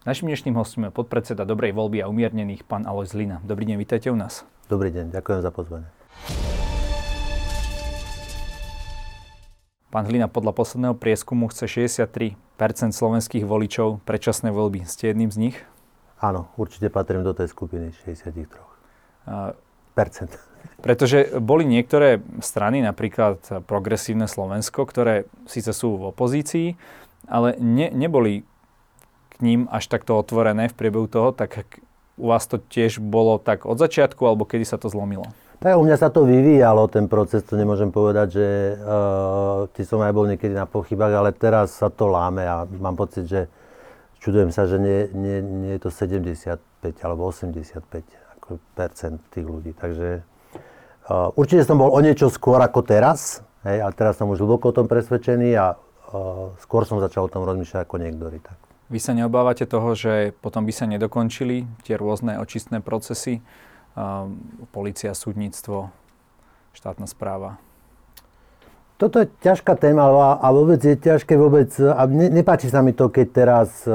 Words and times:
Našim 0.00 0.32
dnešným 0.32 0.56
hostom 0.56 0.88
je 0.88 0.96
podpredseda 0.96 1.44
dobrej 1.44 1.76
voľby 1.76 2.00
a 2.00 2.08
umiernených 2.08 2.64
pán 2.64 2.88
Aloj 2.88 3.12
Zlina. 3.12 3.44
Dobrý 3.44 3.68
deň, 3.68 3.76
vítajte 3.76 4.08
u 4.08 4.16
nás. 4.16 4.48
Dobrý 4.72 4.88
deň, 4.88 5.12
ďakujem 5.12 5.44
za 5.44 5.52
pozvanie. 5.52 5.92
Pán 9.92 10.08
Hlina, 10.08 10.24
podľa 10.32 10.56
posledného 10.56 10.96
prieskumu 10.96 11.52
chce 11.52 11.84
63% 11.92 12.32
slovenských 12.96 13.44
voličov 13.44 14.00
predčasné 14.08 14.48
voľby. 14.48 14.88
Ste 14.88 15.12
jedným 15.12 15.28
z 15.28 15.36
nich? 15.36 15.56
Áno, 16.16 16.48
určite 16.56 16.88
patrím 16.88 17.20
do 17.20 17.36
tej 17.36 17.52
skupiny 17.52 17.92
63%. 17.92 18.56
Uh, 19.28 19.52
percent. 19.92 20.32
Pretože 20.80 21.28
boli 21.44 21.68
niektoré 21.68 22.24
strany, 22.40 22.80
napríklad 22.80 23.68
Progresívne 23.68 24.24
Slovensko, 24.24 24.88
ktoré 24.88 25.28
síce 25.44 25.76
sú 25.76 26.00
v 26.00 26.08
opozícii, 26.08 26.80
ale 27.28 27.52
ne, 27.60 27.92
neboli 27.92 28.48
ním 29.40 29.66
až 29.72 29.88
takto 29.88 30.16
otvorené 30.16 30.68
v 30.68 30.76
priebehu 30.76 31.08
toho, 31.10 31.32
tak 31.32 31.80
u 32.20 32.28
vás 32.28 32.44
to 32.44 32.60
tiež 32.60 33.00
bolo 33.00 33.40
tak 33.40 33.64
od 33.64 33.80
začiatku, 33.80 34.20
alebo 34.28 34.44
kedy 34.44 34.68
sa 34.68 34.76
to 34.76 34.92
zlomilo? 34.92 35.24
Tak 35.60 35.76
u 35.76 35.84
mňa 35.84 35.96
sa 36.00 36.08
to 36.08 36.24
vyvíjalo, 36.24 36.88
ten 36.88 37.04
proces, 37.04 37.44
to 37.44 37.52
nemôžem 37.52 37.92
povedať, 37.92 38.28
že 38.32 38.46
uh, 38.80 39.68
ty 39.76 39.84
som 39.84 40.00
aj 40.00 40.12
bol 40.16 40.24
niekedy 40.24 40.56
na 40.56 40.64
pochybách, 40.64 41.12
ale 41.12 41.30
teraz 41.36 41.76
sa 41.76 41.92
to 41.92 42.08
láme 42.08 42.40
a 42.48 42.64
mám 42.64 42.96
pocit, 42.96 43.28
že 43.28 43.44
čudujem 44.24 44.56
sa, 44.56 44.64
že 44.64 44.80
nie, 44.80 45.12
nie, 45.12 45.36
nie 45.44 45.72
je 45.76 45.84
to 45.84 45.90
75 45.92 46.56
alebo 47.04 47.28
85 47.28 47.76
ako 48.40 48.56
percent 48.72 49.20
tých 49.28 49.44
ľudí. 49.44 49.76
Takže 49.76 50.24
uh, 51.12 51.28
určite 51.36 51.68
som 51.68 51.76
bol 51.76 51.92
o 51.92 52.00
niečo 52.00 52.32
skôr 52.32 52.56
ako 52.64 52.80
teraz, 52.80 53.44
hej, 53.68 53.84
a 53.84 53.88
teraz 53.92 54.16
som 54.16 54.32
už 54.32 54.40
hlboko 54.40 54.72
o 54.72 54.76
tom 54.76 54.88
presvedčený 54.88 55.60
a 55.60 55.76
uh, 55.76 56.56
skôr 56.56 56.88
som 56.88 57.04
začal 57.04 57.28
o 57.28 57.32
tom 57.32 57.44
rozmýšľať 57.44 57.84
ako 57.84 57.96
niektorí. 58.00 58.40
Tak. 58.40 58.69
Vy 58.90 58.98
sa 58.98 59.14
neobávate 59.14 59.70
toho, 59.70 59.94
že 59.94 60.34
potom 60.42 60.66
by 60.66 60.74
sa 60.74 60.82
nedokončili 60.90 61.62
tie 61.86 61.94
rôzne 61.94 62.42
očistné 62.42 62.82
procesy, 62.82 63.38
uh, 63.94 64.26
policia, 64.74 65.14
súdnictvo, 65.14 65.94
štátna 66.74 67.06
správa? 67.06 67.62
Toto 69.00 69.22
je 69.22 69.32
ťažká 69.46 69.80
téma 69.80 70.10
a 70.36 70.48
vôbec 70.52 70.76
je 70.82 70.92
ťažké 70.92 71.32
vôbec, 71.38 71.72
a 71.80 72.04
ne, 72.04 72.28
nepáči 72.28 72.68
sa 72.68 72.84
mi 72.84 72.92
to, 72.92 73.08
keď 73.08 73.26
teraz 73.32 73.86
uh, 73.86 73.94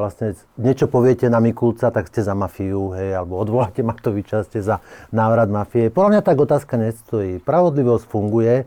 vlastne 0.00 0.34
niečo 0.58 0.88
poviete 0.88 1.28
na 1.28 1.38
Mikulca, 1.38 1.92
tak 1.92 2.08
ste 2.08 2.24
za 2.24 2.32
mafiu, 2.32 2.90
hej, 2.96 3.14
alebo 3.14 3.36
odvoláte 3.38 3.84
Matoviča, 3.84 4.48
ste 4.48 4.64
za 4.64 4.80
návrat 5.14 5.46
mafie. 5.46 5.94
Podľa 5.94 6.08
mňa 6.08 6.22
tak 6.24 6.40
otázka 6.40 6.74
nestojí. 6.80 7.38
Pravodlivosť 7.44 8.04
funguje, 8.08 8.66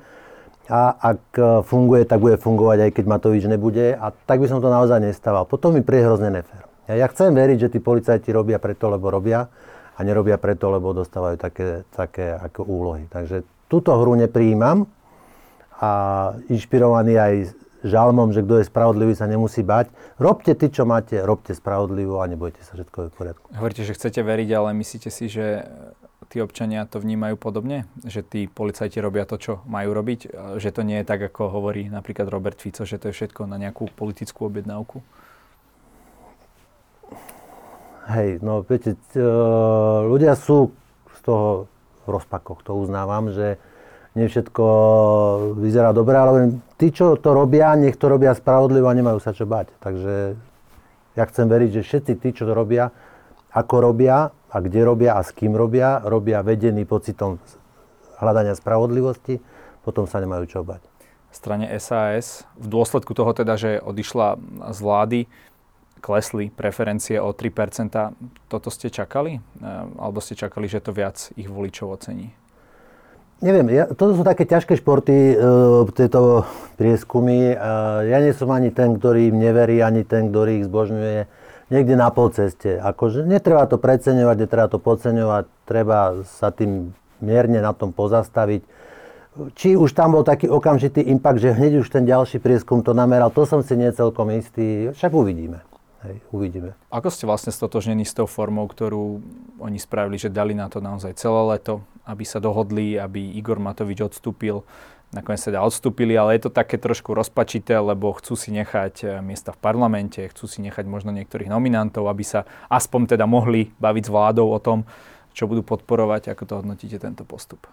a 0.65 0.97
ak 0.97 1.21
e, 1.37 1.41
funguje, 1.61 2.09
tak 2.09 2.17
bude 2.21 2.41
fungovať 2.41 2.89
aj 2.89 2.91
keď 2.97 3.05
Matovič 3.05 3.43
nebude 3.45 3.93
a 3.93 4.09
tak 4.13 4.41
by 4.41 4.47
som 4.49 4.59
to 4.61 4.69
naozaj 4.69 4.97
nestával. 4.97 5.45
Potom 5.45 5.77
mi 5.77 5.85
príde 5.85 6.09
hrozne 6.09 6.33
nefér. 6.33 6.65
Ja, 6.89 7.05
ja 7.05 7.07
chcem 7.09 7.33
veriť, 7.33 7.57
že 7.69 7.71
tí 7.77 7.79
policajti 7.81 8.29
robia 8.33 8.57
preto, 8.57 8.89
lebo 8.89 9.13
robia 9.13 9.49
a 9.95 9.99
nerobia 10.01 10.41
preto, 10.41 10.73
lebo 10.73 10.91
dostávajú 10.91 11.37
také, 11.37 11.85
také 11.93 12.33
ako 12.33 12.65
úlohy. 12.65 13.05
Takže 13.07 13.45
túto 13.69 13.95
hru 13.95 14.17
nepríjmam 14.17 14.89
a 15.79 15.91
inšpirovaný 16.49 17.13
aj 17.15 17.33
žalmom, 17.85 18.33
že 18.33 18.41
kto 18.41 18.59
je 18.59 18.65
spravodlivý, 18.65 19.13
sa 19.13 19.29
nemusí 19.29 19.61
bať. 19.61 19.93
Robte 20.17 20.57
ty, 20.57 20.73
čo 20.73 20.89
máte, 20.89 21.21
robte 21.21 21.53
spravodlivo 21.53 22.19
a 22.19 22.25
nebojte 22.25 22.65
sa, 22.65 22.73
všetko 22.73 22.97
je 22.97 23.07
v 23.07 23.13
poriadku. 23.13 23.45
Hovoríte, 23.53 23.85
že 23.85 23.93
chcete 23.93 24.25
veriť, 24.25 24.49
ale 24.57 24.69
myslíte 24.73 25.09
si, 25.13 25.29
že 25.29 25.69
tí 26.29 26.41
občania 26.41 26.85
to 26.89 26.99
vnímajú 26.99 27.37
podobne? 27.37 27.85
Že 28.03 28.21
tí 28.25 28.41
policajti 28.49 28.99
robia 28.99 29.23
to, 29.29 29.37
čo 29.37 29.53
majú 29.69 29.93
robiť? 29.95 30.19
Že 30.57 30.69
to 30.75 30.81
nie 30.81 31.01
je 31.01 31.09
tak, 31.09 31.21
ako 31.21 31.49
hovorí 31.53 31.87
napríklad 31.87 32.29
Robert 32.29 32.57
Fico, 32.59 32.83
že 32.83 32.97
to 32.97 33.09
je 33.09 33.17
všetko 33.17 33.45
na 33.45 33.61
nejakú 33.61 33.89
politickú 33.93 34.49
objednávku? 34.49 34.99
Hej, 38.05 38.37
no 38.45 38.61
viete, 38.61 38.93
ľudia 40.05 40.37
sú 40.37 40.69
z 41.17 41.19
toho 41.25 41.65
v 42.05 42.13
rozpakoch, 42.13 42.61
to 42.61 42.77
uznávam, 42.77 43.33
že 43.33 43.57
nie 44.13 44.29
všetko 44.29 44.65
vyzerá 45.57 45.89
dobre, 45.89 46.13
ale 46.15 46.61
tí, 46.77 46.93
čo 46.93 47.17
to 47.17 47.33
robia, 47.33 47.73
nech 47.73 47.97
to 47.97 48.05
robia 48.05 48.37
spravodlivo 48.37 48.85
a 48.85 48.93
nemajú 48.93 49.17
sa 49.17 49.33
čo 49.33 49.49
bať. 49.49 49.73
Takže 49.81 50.37
ja 51.17 51.23
chcem 51.25 51.49
veriť, 51.49 51.81
že 51.81 51.81
všetci 51.81 52.13
tí, 52.21 52.29
čo 52.31 52.45
to 52.45 52.53
robia, 52.53 52.93
ako 53.51 53.75
robia, 53.91 54.29
a 54.55 54.63
kde 54.63 54.87
robia 54.87 55.19
a 55.19 55.21
s 55.21 55.35
kým 55.35 55.51
robia, 55.51 55.99
robia 55.99 56.39
vedený 56.39 56.87
pocitom 56.87 57.43
hľadania 58.23 58.55
spravodlivosti, 58.55 59.43
potom 59.83 60.07
sa 60.07 60.23
nemajú 60.23 60.47
čo 60.47 60.63
bať. 60.63 60.79
V 61.27 61.35
strane 61.35 61.67
SAS 61.83 62.47
v 62.55 62.71
dôsledku 62.71 63.11
toho 63.11 63.35
teda, 63.35 63.59
že 63.59 63.83
odišla 63.83 64.39
z 64.71 64.79
vlády, 64.79 65.19
klesli 65.99 66.47
preferencie 66.53 67.19
o 67.19 67.35
3%. 67.35 67.91
Toto 68.47 68.69
ste 68.71 68.87
čakali? 68.87 69.35
E, 69.35 69.69
alebo 69.99 70.23
ste 70.23 70.39
čakali, 70.39 70.71
že 70.71 70.79
to 70.79 70.95
viac 70.95 71.19
ich 71.35 71.51
voličov 71.51 71.99
ocení? 71.99 72.31
Neviem, 73.43 73.67
ja, 73.75 73.91
toto 73.91 74.15
sú 74.15 74.23
také 74.23 74.47
ťažké 74.47 74.79
športy, 74.79 75.33
e, 75.33 75.35
tieto 75.91 76.47
prieskumy. 76.79 77.51
E, 77.51 77.55
ja 78.07 78.23
nie 78.23 78.31
som 78.31 78.47
ani 78.55 78.71
ten, 78.71 78.95
ktorý 78.95 79.33
im 79.33 79.37
neverí, 79.41 79.83
ani 79.83 80.07
ten, 80.07 80.31
ktorý 80.31 80.63
ich 80.63 80.69
zbožňuje 80.71 81.44
niekde 81.69 81.97
na 81.97 82.09
polceste. 82.13 82.77
Akože 82.77 83.25
netreba 83.25 83.65
to 83.65 83.81
preceňovať, 83.81 84.37
netreba 84.45 84.67
to 84.69 84.77
podceňovať, 84.77 85.45
treba 85.65 86.21
sa 86.25 86.53
tým 86.53 86.93
mierne 87.23 87.59
na 87.63 87.73
tom 87.73 87.95
pozastaviť. 87.95 88.61
Či 89.51 89.75
už 89.75 89.91
tam 89.91 90.15
bol 90.15 90.23
taký 90.23 90.47
okamžitý 90.47 91.03
impact, 91.11 91.43
že 91.43 91.51
hneď 91.51 91.83
už 91.83 91.91
ten 91.91 92.07
ďalší 92.07 92.39
prieskum 92.39 92.79
to 92.79 92.95
nameral, 92.95 93.27
to 93.27 93.43
som 93.43 93.59
si 93.59 93.75
nie 93.75 93.91
celkom 93.91 94.31
istý, 94.31 94.95
však 94.95 95.11
uvidíme. 95.11 95.59
Hej, 96.05 96.21
uvidíme. 96.29 96.77
Ako 96.93 97.09
ste 97.09 97.25
vlastne 97.25 97.49
stotožnení 97.49 98.05
s 98.05 98.13
tou 98.13 98.29
formou, 98.29 98.69
ktorú 98.69 99.19
oni 99.57 99.81
spravili, 99.81 100.21
že 100.21 100.29
dali 100.29 100.53
na 100.53 100.69
to 100.69 100.77
naozaj 100.77 101.17
celé 101.17 101.57
leto, 101.57 101.81
aby 102.05 102.21
sa 102.21 102.37
dohodli, 102.37 102.95
aby 102.95 103.35
Igor 103.35 103.57
Matovič 103.57 104.05
odstúpil? 104.05 104.61
Nakoniec 105.13 105.41
teda 105.43 105.61
odstúpili, 105.61 106.15
ale 106.17 106.39
je 106.39 106.49
to 106.49 106.51
také 106.55 106.81
trošku 106.81 107.13
rozpačité, 107.13 107.77
lebo 107.77 108.15
chcú 108.17 108.33
si 108.33 108.49
nechať 108.55 108.95
eh, 109.03 109.09
miesta 109.21 109.53
v 109.53 109.59
parlamente, 109.59 110.23
chcú 110.31 110.49
si 110.49 110.63
nechať 110.65 110.87
možno 110.87 111.13
niektorých 111.13 111.51
nominantov, 111.51 112.09
aby 112.09 112.23
sa 112.25 112.47
aspoň 112.71 113.17
teda 113.17 113.25
mohli 113.29 113.69
baviť 113.77 114.03
s 114.07 114.13
vládou 114.13 114.49
o 114.49 114.59
tom, 114.59 114.87
čo 115.35 115.45
budú 115.45 115.61
podporovať. 115.61 116.31
Ako 116.31 116.43
to 116.47 116.53
hodnotíte 116.63 116.97
tento 116.97 117.27
postup? 117.27 117.67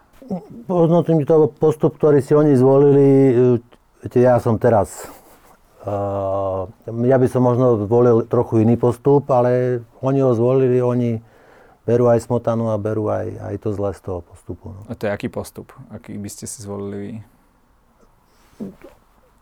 Hodnotím 0.66 1.22
to 1.22 1.50
postup, 1.50 1.98
ktorý 1.98 2.22
si 2.22 2.34
oni 2.34 2.59
zvolili. 2.59 3.06
Viete, 4.03 4.19
ja 4.19 4.38
som 4.42 4.59
teraz 4.59 5.10
Uh, 5.82 6.71
ja 7.10 7.19
by 7.19 7.26
som 7.26 7.42
možno 7.42 7.75
zvolil 7.91 8.22
trochu 8.31 8.62
iný 8.62 8.78
postup, 8.78 9.26
ale 9.34 9.82
oni 9.98 10.22
ho 10.22 10.31
zvolili, 10.31 10.78
oni 10.78 11.19
berú 11.82 12.06
aj 12.06 12.22
smotanu 12.25 12.70
a 12.70 12.76
berú 12.78 13.10
aj, 13.10 13.28
aj 13.43 13.54
to 13.59 13.69
zlé 13.75 13.91
z 13.94 14.00
toho 14.03 14.20
postupu. 14.22 14.70
No. 14.70 14.81
A 14.87 14.94
to 14.94 15.06
je 15.06 15.10
aký 15.10 15.26
postup? 15.26 15.75
Aký 15.91 16.15
by 16.15 16.31
ste 16.31 16.47
si 16.47 16.62
zvolili 16.62 16.97
vy? 16.98 17.12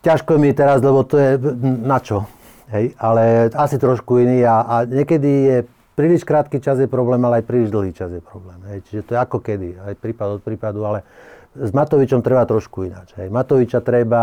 Ťažko 0.00 0.40
mi 0.40 0.56
teraz, 0.56 0.80
lebo 0.80 1.04
to 1.04 1.20
je 1.20 1.36
na 1.84 2.00
čo. 2.00 2.24
Hej, 2.70 2.94
ale 2.96 3.50
asi 3.52 3.76
trošku 3.76 4.22
iný 4.22 4.46
a, 4.46 4.62
a 4.62 4.76
niekedy 4.86 5.30
je 5.44 5.58
príliš 5.98 6.22
krátky 6.24 6.62
čas 6.62 6.80
je 6.80 6.88
problém, 6.88 7.20
ale 7.26 7.42
aj 7.42 7.48
príliš 7.50 7.68
dlhý 7.74 7.92
čas 7.92 8.14
je 8.14 8.22
problém. 8.22 8.56
Hej. 8.72 8.78
Čiže 8.88 9.02
to 9.04 9.10
je 9.12 9.18
ako 9.20 9.38
kedy, 9.42 9.68
aj 9.76 9.94
prípad 10.00 10.28
od 10.38 10.40
prípadu, 10.40 10.86
ale 10.86 11.04
s 11.52 11.74
Matovičom 11.74 12.22
treba 12.22 12.46
trošku 12.46 12.86
ináč. 12.86 13.12
Hej. 13.18 13.28
Matoviča 13.28 13.82
treba 13.82 14.22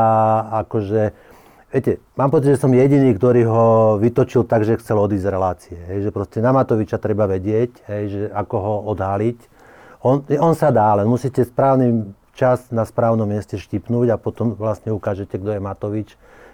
akože 0.65 1.26
Viete, 1.67 1.99
mám 2.15 2.31
pocit, 2.31 2.55
že 2.55 2.63
som 2.63 2.71
jediný, 2.71 3.11
ktorý 3.11 3.43
ho 3.43 3.65
vytočil 3.99 4.47
tak, 4.47 4.63
že 4.63 4.79
chcel 4.79 5.03
odísť 5.03 5.25
z 5.27 5.33
relácie. 5.35 5.75
Hej, 5.75 6.07
že 6.07 6.15
proste 6.15 6.39
na 6.39 6.55
Matoviča 6.55 6.95
treba 6.95 7.27
vedieť, 7.27 7.83
hej, 7.91 8.03
že 8.07 8.21
ako 8.31 8.55
ho 8.55 8.75
odhaliť. 8.95 9.39
On, 10.07 10.23
on 10.23 10.55
sa 10.55 10.71
dá, 10.71 10.95
ale 10.95 11.03
musíte 11.03 11.43
správny 11.43 12.07
čas 12.39 12.71
na 12.71 12.87
správnom 12.87 13.27
mieste 13.27 13.59
štipnúť 13.59 14.15
a 14.15 14.21
potom 14.21 14.55
vlastne 14.55 14.95
ukážete, 14.95 15.35
kto 15.35 15.57
je 15.57 15.59
Matovič. 15.59 16.09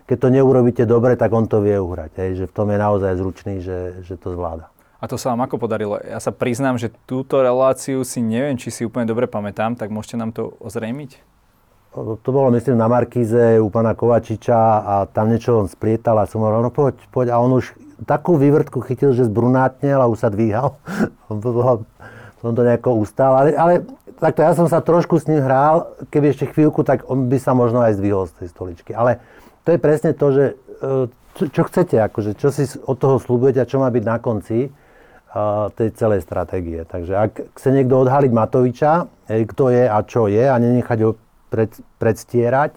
Keď 0.10 0.18
to 0.18 0.28
neurobíte 0.34 0.84
dobre, 0.90 1.14
tak 1.14 1.30
on 1.30 1.46
to 1.46 1.62
vie 1.62 1.78
uhrať. 1.78 2.12
Hej, 2.18 2.32
že 2.42 2.46
v 2.50 2.56
tom 2.58 2.74
je 2.74 2.78
naozaj 2.82 3.14
zručný, 3.14 3.62
že, 3.62 4.02
že 4.02 4.18
to 4.18 4.34
zvláda. 4.34 4.74
A 4.98 5.06
to 5.06 5.22
sa 5.22 5.36
vám 5.36 5.46
ako 5.46 5.62
podarilo? 5.62 6.00
Ja 6.02 6.18
sa 6.18 6.34
priznám, 6.34 6.82
že 6.82 6.90
túto 7.06 7.38
reláciu 7.44 8.02
si 8.02 8.18
neviem, 8.18 8.58
či 8.58 8.74
si 8.74 8.82
úplne 8.82 9.06
dobre 9.06 9.30
pamätám, 9.30 9.78
tak 9.78 9.94
môžete 9.94 10.18
nám 10.18 10.34
to 10.34 10.58
ozrejmiť? 10.58 11.33
To 11.94 12.30
bolo 12.34 12.50
myslím 12.52 12.78
na 12.78 12.90
Markíze 12.90 13.62
u 13.62 13.70
pána 13.70 13.94
Kovačiča 13.94 14.58
a 14.82 14.96
tam 15.06 15.30
niečo 15.30 15.62
on 15.62 15.70
splietal 15.70 16.18
a 16.18 16.26
som 16.26 16.42
hovoril, 16.42 16.66
no 16.66 16.74
poď, 16.74 16.98
poď. 17.14 17.38
A 17.38 17.38
on 17.38 17.62
už 17.62 17.78
takú 18.10 18.34
vývrtku 18.36 18.82
chytil, 18.82 19.14
že 19.14 19.30
zbrunátnel 19.30 20.02
a 20.02 20.10
už 20.10 20.26
sa 20.26 20.34
dvíhal. 20.34 20.74
som 22.44 22.52
to 22.52 22.62
nejako 22.66 23.00
ustal, 23.00 23.40
ale, 23.40 23.56
ale 23.56 23.74
takto 24.20 24.44
ja 24.44 24.52
som 24.52 24.68
sa 24.68 24.84
trošku 24.84 25.16
s 25.16 25.32
ním 25.32 25.40
hral, 25.40 25.96
keby 26.12 26.36
ešte 26.36 26.52
chvíľku, 26.52 26.84
tak 26.84 27.08
on 27.08 27.32
by 27.32 27.40
sa 27.40 27.56
možno 27.56 27.80
aj 27.80 27.96
zdvihol 27.96 28.28
z 28.28 28.44
tej 28.44 28.48
stoličky. 28.52 28.92
Ale 28.92 29.24
to 29.64 29.72
je 29.72 29.80
presne 29.80 30.12
to, 30.12 30.28
že 30.36 30.44
e, 30.52 30.54
čo, 31.40 31.44
čo 31.48 31.62
chcete, 31.64 31.96
akože, 32.04 32.36
čo 32.36 32.52
si 32.52 32.68
od 32.84 33.00
toho 33.00 33.16
slúbujete 33.16 33.64
a 33.64 33.70
čo 33.70 33.80
má 33.80 33.88
byť 33.88 34.04
na 34.06 34.18
konci 34.22 34.70
uh, 34.70 35.74
tej 35.74 35.98
celej 35.98 36.22
stratégie. 36.22 36.86
Takže 36.86 37.14
ak 37.18 37.58
chce 37.58 37.70
niekto 37.74 38.06
odhaliť 38.06 38.30
Matoviča, 38.30 39.10
kto 39.26 39.74
je 39.74 39.84
a 39.90 39.98
čo 40.06 40.30
je 40.30 40.46
a 40.46 40.54
nenechať 40.62 41.00
ho 41.02 41.18
pred, 41.54 41.70
predstierať, 42.02 42.74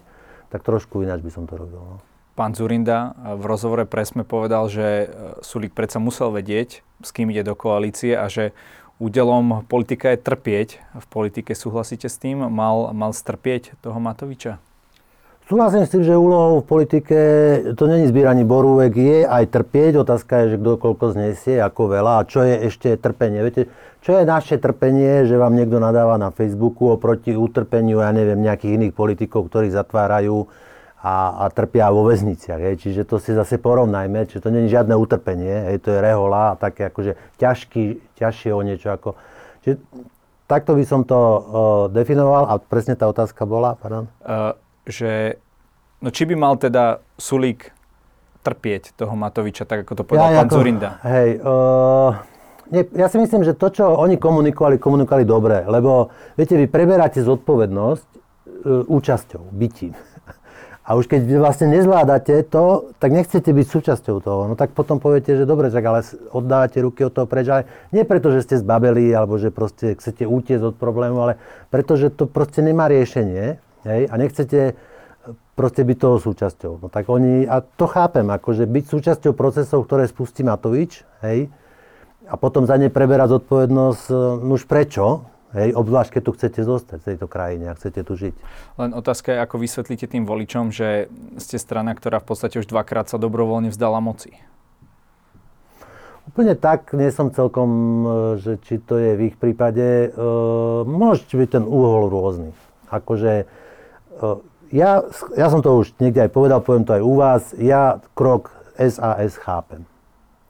tak 0.52 0.60
trošku 0.60 1.00
ináč 1.00 1.24
by 1.24 1.32
som 1.32 1.48
to 1.48 1.56
robil. 1.56 1.80
No. 1.80 1.96
pán 2.36 2.52
Zurinda 2.52 3.16
v 3.16 3.48
rozhovore 3.48 3.88
presme 3.88 4.20
povedal, 4.28 4.68
že 4.68 5.08
Sulík 5.40 5.72
predsa 5.72 5.96
musel 5.96 6.28
vedieť, 6.28 6.84
s 7.00 7.08
kým 7.16 7.32
ide 7.32 7.40
do 7.48 7.56
koalície 7.56 8.12
a 8.12 8.28
že 8.28 8.52
údelom 9.00 9.64
politika 9.64 10.12
je 10.12 10.20
trpieť. 10.20 10.68
V 11.00 11.06
politike 11.08 11.56
súhlasíte 11.56 12.12
s 12.12 12.20
tým? 12.20 12.44
Mal, 12.52 12.92
mal 12.92 13.16
strpieť 13.16 13.80
toho 13.80 13.96
Matoviča? 13.96 14.60
Súhlasím 15.46 15.86
s 15.86 15.94
tým, 15.94 16.02
že 16.02 16.18
úlohou 16.18 16.58
v 16.58 16.66
politike 16.66 17.18
to 17.78 17.86
není 17.86 18.10
zbieranie 18.10 18.42
borúvek, 18.42 18.98
je 18.98 19.18
aj 19.22 19.46
trpieť. 19.54 20.02
Otázka 20.02 20.42
je, 20.42 20.46
že 20.50 20.56
kto 20.58 20.74
koľko 20.74 21.14
znesie, 21.14 21.62
ako 21.62 21.86
veľa 21.86 22.18
a 22.18 22.26
čo 22.26 22.42
je 22.42 22.66
ešte 22.66 22.98
trpenie. 22.98 23.46
Viete, 23.46 23.70
čo 24.02 24.18
je 24.18 24.26
naše 24.26 24.58
trpenie, 24.58 25.22
že 25.22 25.38
vám 25.38 25.54
niekto 25.54 25.78
nadáva 25.78 26.18
na 26.18 26.34
Facebooku 26.34 26.90
oproti 26.90 27.38
utrpeniu, 27.38 28.02
ja 28.02 28.10
neviem, 28.10 28.42
nejakých 28.42 28.74
iných 28.74 28.94
politikov, 28.98 29.46
ktorí 29.46 29.70
zatvárajú 29.70 30.50
a, 30.98 31.46
a 31.46 31.54
trpia 31.54 31.94
vo 31.94 32.02
väzniciach. 32.10 32.58
Hej. 32.66 32.82
Čiže 32.82 33.06
to 33.06 33.22
si 33.22 33.30
zase 33.30 33.62
porovnajme, 33.62 34.26
čiže 34.26 34.42
to 34.42 34.50
není 34.50 34.66
žiadne 34.66 34.98
utrpenie, 34.98 35.70
hej, 35.70 35.78
to 35.78 35.94
je 35.94 36.02
rehola, 36.02 36.58
také 36.58 36.90
akože 36.90 37.14
ťažký, 37.38 38.18
ťažšie 38.18 38.50
o 38.50 38.60
niečo 38.66 38.90
ako... 38.90 39.14
Čiže 39.62 39.78
takto 40.50 40.74
by 40.74 40.82
som 40.82 41.06
to 41.06 41.14
uh, 41.14 41.40
definoval 41.94 42.50
a 42.50 42.58
presne 42.58 42.98
tá 42.98 43.06
otázka 43.06 43.46
bola, 43.46 43.78
pardon. 43.78 44.10
Uh, 44.26 44.58
že 44.86 45.42
no 46.00 46.08
či 46.14 46.22
by 46.24 46.34
mal 46.38 46.54
teda 46.56 47.02
Sulík 47.18 47.74
trpieť 48.46 48.94
toho 48.94 49.18
Matoviča, 49.18 49.66
tak 49.66 49.82
ako 49.82 49.92
to 49.98 50.02
povedal 50.06 50.30
ja, 50.30 50.38
pán 50.38 50.46
ako, 50.46 50.56
Zurinda? 50.62 50.90
Hej, 51.02 51.28
uh, 51.42 52.10
nie, 52.70 52.82
ja 52.94 53.10
si 53.10 53.18
myslím, 53.18 53.42
že 53.42 53.58
to, 53.58 53.74
čo 53.74 53.90
oni 53.90 54.14
komunikovali, 54.22 54.78
komunikovali 54.78 55.26
dobre, 55.26 55.66
lebo 55.66 56.14
viete, 56.38 56.54
vy 56.54 56.70
preberáte 56.70 57.18
zodpovednosť 57.26 58.06
uh, 58.06 58.86
účasťou, 58.86 59.50
bytím. 59.50 59.98
A 60.86 60.94
už 60.94 61.10
keď 61.10 61.26
vlastne 61.42 61.66
nezvládate 61.74 62.46
to, 62.46 62.94
tak 63.02 63.10
nechcete 63.10 63.50
byť 63.50 63.66
súčasťou 63.66 64.22
toho. 64.22 64.46
No 64.46 64.54
tak 64.54 64.70
potom 64.70 65.02
poviete, 65.02 65.34
že 65.34 65.42
dobre, 65.42 65.66
tak 65.66 65.82
ale 65.82 66.06
oddávate 66.30 66.78
ruky 66.78 67.02
od 67.02 67.10
toho 67.10 67.26
preč, 67.26 67.50
ale 67.50 67.66
nie 67.90 68.06
preto, 68.06 68.30
že 68.30 68.46
ste 68.46 68.62
zbabeli, 68.62 69.10
alebo 69.10 69.34
že 69.34 69.50
proste 69.50 69.98
chcete 69.98 70.22
utiecť 70.22 70.62
od 70.62 70.78
problému, 70.78 71.18
ale 71.18 71.42
preto, 71.74 71.98
že 71.98 72.14
to 72.14 72.30
proste 72.30 72.62
nemá 72.62 72.86
riešenie 72.86 73.58
hej, 73.86 74.10
a 74.10 74.14
nechcete 74.18 74.60
e, 74.66 74.72
proste 75.54 75.86
byť 75.86 75.96
toho 75.96 76.18
súčasťou. 76.18 76.72
No 76.82 76.86
tak 76.90 77.06
oni, 77.06 77.46
a 77.46 77.62
to 77.62 77.86
chápem, 77.86 78.26
akože 78.26 78.66
byť 78.66 78.84
súčasťou 78.90 79.32
procesov, 79.38 79.86
ktoré 79.86 80.10
spustí 80.10 80.42
Matovič, 80.42 81.06
hej, 81.22 81.48
a 82.26 82.34
potom 82.34 82.66
za 82.66 82.74
ne 82.74 82.90
preberať 82.90 83.38
zodpovednosť, 83.38 84.04
e, 84.10 84.14
no 84.42 84.58
už 84.58 84.66
prečo, 84.66 85.24
hej, 85.54 85.72
obzvlášť 85.72 86.18
keď 86.18 86.22
tu 86.26 86.32
chcete 86.34 86.60
zostať 86.66 86.98
v 87.00 87.08
tejto 87.14 87.26
krajine 87.30 87.70
a 87.70 87.76
chcete 87.78 88.02
tu 88.02 88.18
žiť. 88.18 88.34
Len 88.82 88.90
otázka 88.92 89.32
je, 89.32 89.38
ako 89.40 89.56
vysvetlíte 89.62 90.10
tým 90.10 90.26
voličom, 90.26 90.74
že 90.74 91.06
ste 91.38 91.56
strana, 91.56 91.94
ktorá 91.94 92.18
v 92.18 92.28
podstate 92.28 92.58
už 92.58 92.66
dvakrát 92.66 93.06
sa 93.06 93.16
dobrovoľne 93.16 93.70
vzdala 93.70 94.02
moci. 94.02 94.34
Úplne 96.26 96.58
tak, 96.58 96.90
nie 96.98 97.08
som 97.14 97.30
celkom, 97.30 97.70
e, 97.70 98.06
že 98.42 98.52
či 98.66 98.82
to 98.82 98.98
je 98.98 99.14
v 99.14 99.32
ich 99.32 99.36
prípade. 99.38 100.10
E, 100.10 100.18
môže 100.82 101.30
byť 101.30 101.48
ten 101.54 101.64
úhol 101.64 102.10
rôzny. 102.10 102.50
Akože 102.90 103.46
ja, 104.72 105.02
ja 105.36 105.46
som 105.52 105.60
to 105.62 105.82
už 105.82 105.94
niekde 106.00 106.26
aj 106.26 106.30
povedal, 106.32 106.58
poviem 106.64 106.84
to 106.86 106.96
aj 106.96 107.02
u 107.02 107.14
vás, 107.14 107.42
ja 107.56 108.02
krok 108.16 108.50
SAS 108.76 109.38
chápem. 109.40 109.86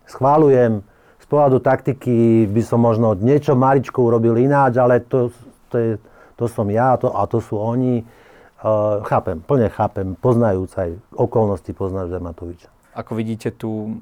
Schválujem, 0.06 0.82
z 1.26 1.26
pohľadu 1.26 1.58
taktiky 1.58 2.46
by 2.46 2.62
som 2.62 2.78
možno 2.78 3.18
niečo 3.18 3.58
maličko 3.58 4.06
urobil 4.06 4.38
ináč, 4.38 4.78
ale 4.78 5.02
to, 5.02 5.34
to, 5.66 5.74
je, 5.74 5.90
to 6.38 6.46
som 6.46 6.70
ja 6.70 6.94
to, 6.94 7.10
a 7.10 7.26
to 7.26 7.42
sú 7.42 7.58
oni. 7.58 8.06
Uh, 8.56 9.04
chápem, 9.04 9.42
plne 9.42 9.69
chápem, 9.69 10.16
poznajúc 10.16 10.70
aj 10.78 10.90
okolnosti, 11.12 11.70
poznáš 11.76 12.14
Matoviča. 12.22 12.70
Ako 12.96 13.12
vidíte 13.19 13.52
tu 13.52 14.00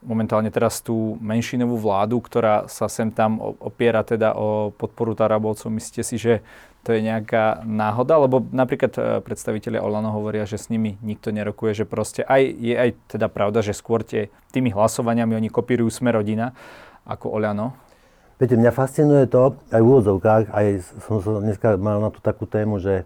momentálne 0.00 0.48
teraz 0.48 0.80
tú 0.80 1.16
menšinovú 1.20 1.80
vládu, 1.80 2.20
ktorá 2.20 2.68
sa 2.68 2.88
sem 2.88 3.12
tam 3.12 3.40
opiera 3.40 4.00
teda 4.00 4.32
o 4.36 4.72
podporu 4.72 5.12
Tarabovcov. 5.12 5.68
Myslíte 5.68 6.02
si, 6.04 6.16
že 6.16 6.40
to 6.82 6.96
je 6.96 7.00
nejaká 7.04 7.62
náhoda? 7.68 8.16
Lebo 8.16 8.40
napríklad 8.50 8.92
e, 8.96 9.00
predstavitelia 9.20 9.84
Olano 9.84 10.12
hovoria, 10.12 10.48
že 10.48 10.56
s 10.56 10.72
nimi 10.72 10.96
nikto 11.04 11.30
nerokuje, 11.30 11.84
že 11.84 11.84
proste 11.84 12.24
aj, 12.24 12.42
je 12.56 12.74
aj 12.74 12.90
teda 13.10 13.28
pravda, 13.28 13.60
že 13.60 13.76
skôr 13.76 14.00
tie, 14.00 14.32
tými 14.50 14.72
hlasovaniami 14.72 15.36
oni 15.36 15.48
kopírujú 15.52 15.92
sme 15.92 16.16
rodina 16.16 16.56
ako 17.04 17.36
Olano. 17.36 17.76
Viete, 18.40 18.56
mňa 18.56 18.72
fascinuje 18.72 19.28
to, 19.28 19.60
aj 19.68 19.80
v 19.84 19.86
úvodzovkách, 19.86 20.44
aj 20.48 20.66
som 21.04 21.20
sa 21.20 21.44
dneska 21.44 21.76
mal 21.76 22.00
na 22.00 22.08
tú 22.08 22.24
takú 22.24 22.48
tému, 22.48 22.80
že, 22.80 23.04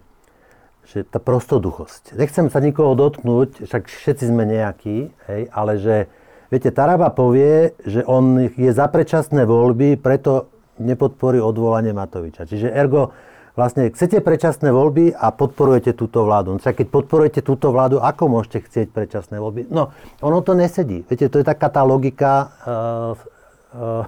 že 0.87 1.03
tá 1.03 1.19
prostoduchosť. 1.19 2.15
Nechcem 2.15 2.47
sa 2.47 2.63
nikoho 2.63 2.95
dotknúť, 2.95 3.67
však 3.67 3.91
všetci 3.91 4.31
sme 4.31 4.47
nejakí, 4.47 5.11
hej, 5.27 5.41
ale 5.51 5.75
že 5.75 6.07
Viete, 6.45 6.69
Taraba 6.69 7.09
povie, 7.09 7.73
že 7.83 8.05
on 8.05 8.37
je 8.37 8.69
za 8.69 8.85
predčasné 8.85 9.49
voľby, 9.49 9.97
preto 9.97 10.53
nepodporí 10.77 11.41
odvolanie 11.41 11.89
Matoviča. 11.89 12.45
Čiže 12.45 12.69
ergo, 12.69 13.11
vlastne 13.55 13.89
chcete 13.89 14.19
predčasné 14.19 14.69
voľby 14.69 15.15
a 15.15 15.31
podporujete 15.31 15.95
túto 15.95 16.27
vládu. 16.27 16.55
No, 16.55 16.59
keď 16.59 16.87
podporujete 16.91 17.41
túto 17.41 17.71
vládu, 17.71 18.03
ako 18.03 18.23
môžete 18.27 18.67
chcieť 18.67 18.87
predčasné 18.91 19.39
voľby? 19.39 19.71
No, 19.71 19.95
ono 20.19 20.43
to 20.43 20.53
nesedí. 20.53 21.07
Viete, 21.07 21.31
to 21.31 21.39
je 21.41 21.47
taká 21.47 21.71
tá 21.71 21.81
logika 21.81 22.51
uh, 22.67 23.15
uh, 23.73 24.03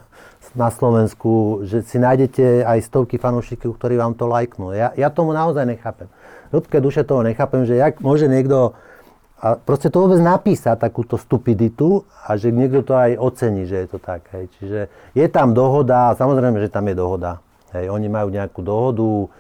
na 0.54 0.70
Slovensku, 0.70 1.64
že 1.64 1.84
si 1.88 1.98
nájdete 1.98 2.68
aj 2.68 2.88
stovky 2.88 3.16
fanúšikov, 3.16 3.80
ktorí 3.80 3.96
vám 3.96 4.14
to 4.20 4.28
lajknú. 4.28 4.76
Ja, 4.76 4.92
ja 4.94 5.08
tomu 5.08 5.32
naozaj 5.32 5.64
nechápem. 5.64 6.12
Ľudské 6.52 6.80
duše 6.80 7.04
toho 7.04 7.24
nechápem, 7.24 7.68
že 7.68 7.80
jak 7.80 8.00
môže 8.00 8.28
niekto 8.28 8.76
a 9.38 9.54
proste 9.54 9.94
to 9.94 10.02
vôbec 10.02 10.18
napísať, 10.18 10.82
takúto 10.82 11.14
stupiditu 11.14 12.10
a 12.26 12.34
že 12.42 12.50
niekto 12.50 12.82
to 12.82 12.98
aj 12.98 13.22
ocení, 13.22 13.70
že 13.70 13.86
je 13.86 13.88
to 13.94 14.02
tak. 14.02 14.26
Hej. 14.34 14.50
Čiže 14.58 14.80
je 15.14 15.28
tam 15.30 15.54
dohoda, 15.54 16.18
samozrejme, 16.18 16.58
že 16.58 16.74
tam 16.74 16.90
je 16.90 16.98
dohoda. 16.98 17.38
Hej. 17.76 17.92
Oni 17.92 18.08
majú 18.08 18.32
nejakú 18.32 18.64
dohodu, 18.64 19.32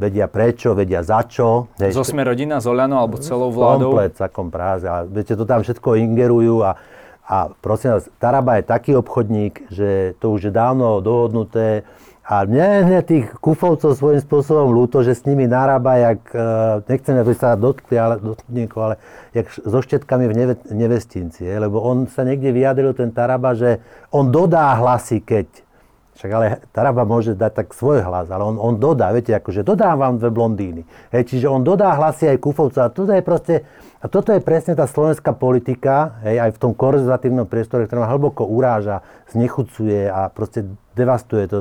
vedia 0.00 0.26
prečo, 0.26 0.72
vedia 0.72 1.04
za 1.04 1.22
čo. 1.26 1.68
Hej. 1.76 1.92
Zo 1.92 2.06
sme 2.06 2.24
rodina, 2.24 2.58
z 2.58 2.66
Oľano 2.72 2.96
alebo 2.98 3.20
celou 3.20 3.52
vládou? 3.52 3.94
Komplet, 3.94 4.16
celkom 4.16 4.48
práze. 4.48 4.86
A 4.88 5.04
viete, 5.04 5.36
to 5.36 5.44
tam 5.44 5.60
všetko 5.60 5.98
ingerujú 6.00 6.64
a, 6.64 6.80
a 7.28 7.52
prosím 7.60 7.98
vás, 7.98 8.08
Taraba 8.16 8.58
je 8.58 8.64
taký 8.64 8.92
obchodník, 8.96 9.68
že 9.68 10.16
to 10.18 10.32
už 10.32 10.50
je 10.50 10.52
dávno 10.54 11.04
dohodnuté, 11.04 11.84
a 12.30 12.46
mne, 12.46 12.86
mne 12.86 13.02
tých 13.02 13.26
kufovcov 13.42 13.98
svojím 13.98 14.22
spôsobom 14.22 14.70
ľúto, 14.70 15.02
že 15.02 15.18
s 15.18 15.26
nimi 15.26 15.50
narába, 15.50 15.98
jak, 15.98 16.22
uh, 16.30 16.78
nechcem, 16.86 17.18
aby 17.18 17.34
sa 17.34 17.58
dotkli, 17.58 17.98
ale, 17.98 18.22
dotkli 18.22 18.70
ale 18.70 19.02
jak 19.34 19.50
so 19.50 19.82
štetkami 19.82 20.30
v 20.30 20.34
neve, 20.38 20.54
nevestinci. 20.70 21.42
Je, 21.42 21.50
lebo 21.58 21.82
on 21.82 22.06
sa 22.06 22.22
niekde 22.22 22.54
vyjadril, 22.54 22.94
ten 22.94 23.10
Taraba, 23.10 23.58
že 23.58 23.82
on 24.14 24.30
dodá 24.30 24.78
hlasy, 24.78 25.26
keď 25.26 25.50
však 26.20 26.30
ale 26.36 26.60
Taraba 26.76 27.08
môže 27.08 27.32
dať 27.32 27.64
tak 27.64 27.68
svoj 27.72 28.04
hlas, 28.04 28.28
ale 28.28 28.44
on, 28.44 28.60
on 28.60 28.76
dodá, 28.76 29.08
viete, 29.08 29.32
akože 29.32 29.64
dodám 29.64 29.96
vám 29.96 30.20
dve 30.20 30.28
blondíny. 30.28 30.82
Hej, 31.16 31.32
čiže 31.32 31.48
on 31.48 31.64
dodá 31.64 31.96
hlasy 31.96 32.28
aj 32.28 32.44
kufovcov. 32.44 32.82
A 32.84 32.92
toto 32.92 33.16
je 33.16 33.24
proste, 33.24 33.64
a 34.04 34.06
toto 34.12 34.36
je 34.36 34.44
presne 34.44 34.76
tá 34.76 34.84
slovenská 34.84 35.32
politika, 35.32 36.20
hej, 36.20 36.44
aj 36.44 36.60
v 36.60 36.60
tom 36.60 36.72
konzervatívnom 36.76 37.48
priestore, 37.48 37.88
ktorá 37.88 38.04
hlboko 38.04 38.44
uráža, 38.44 39.00
znechucuje 39.32 40.12
a 40.12 40.28
proste 40.28 40.68
devastuje 40.92 41.48
to 41.48 41.58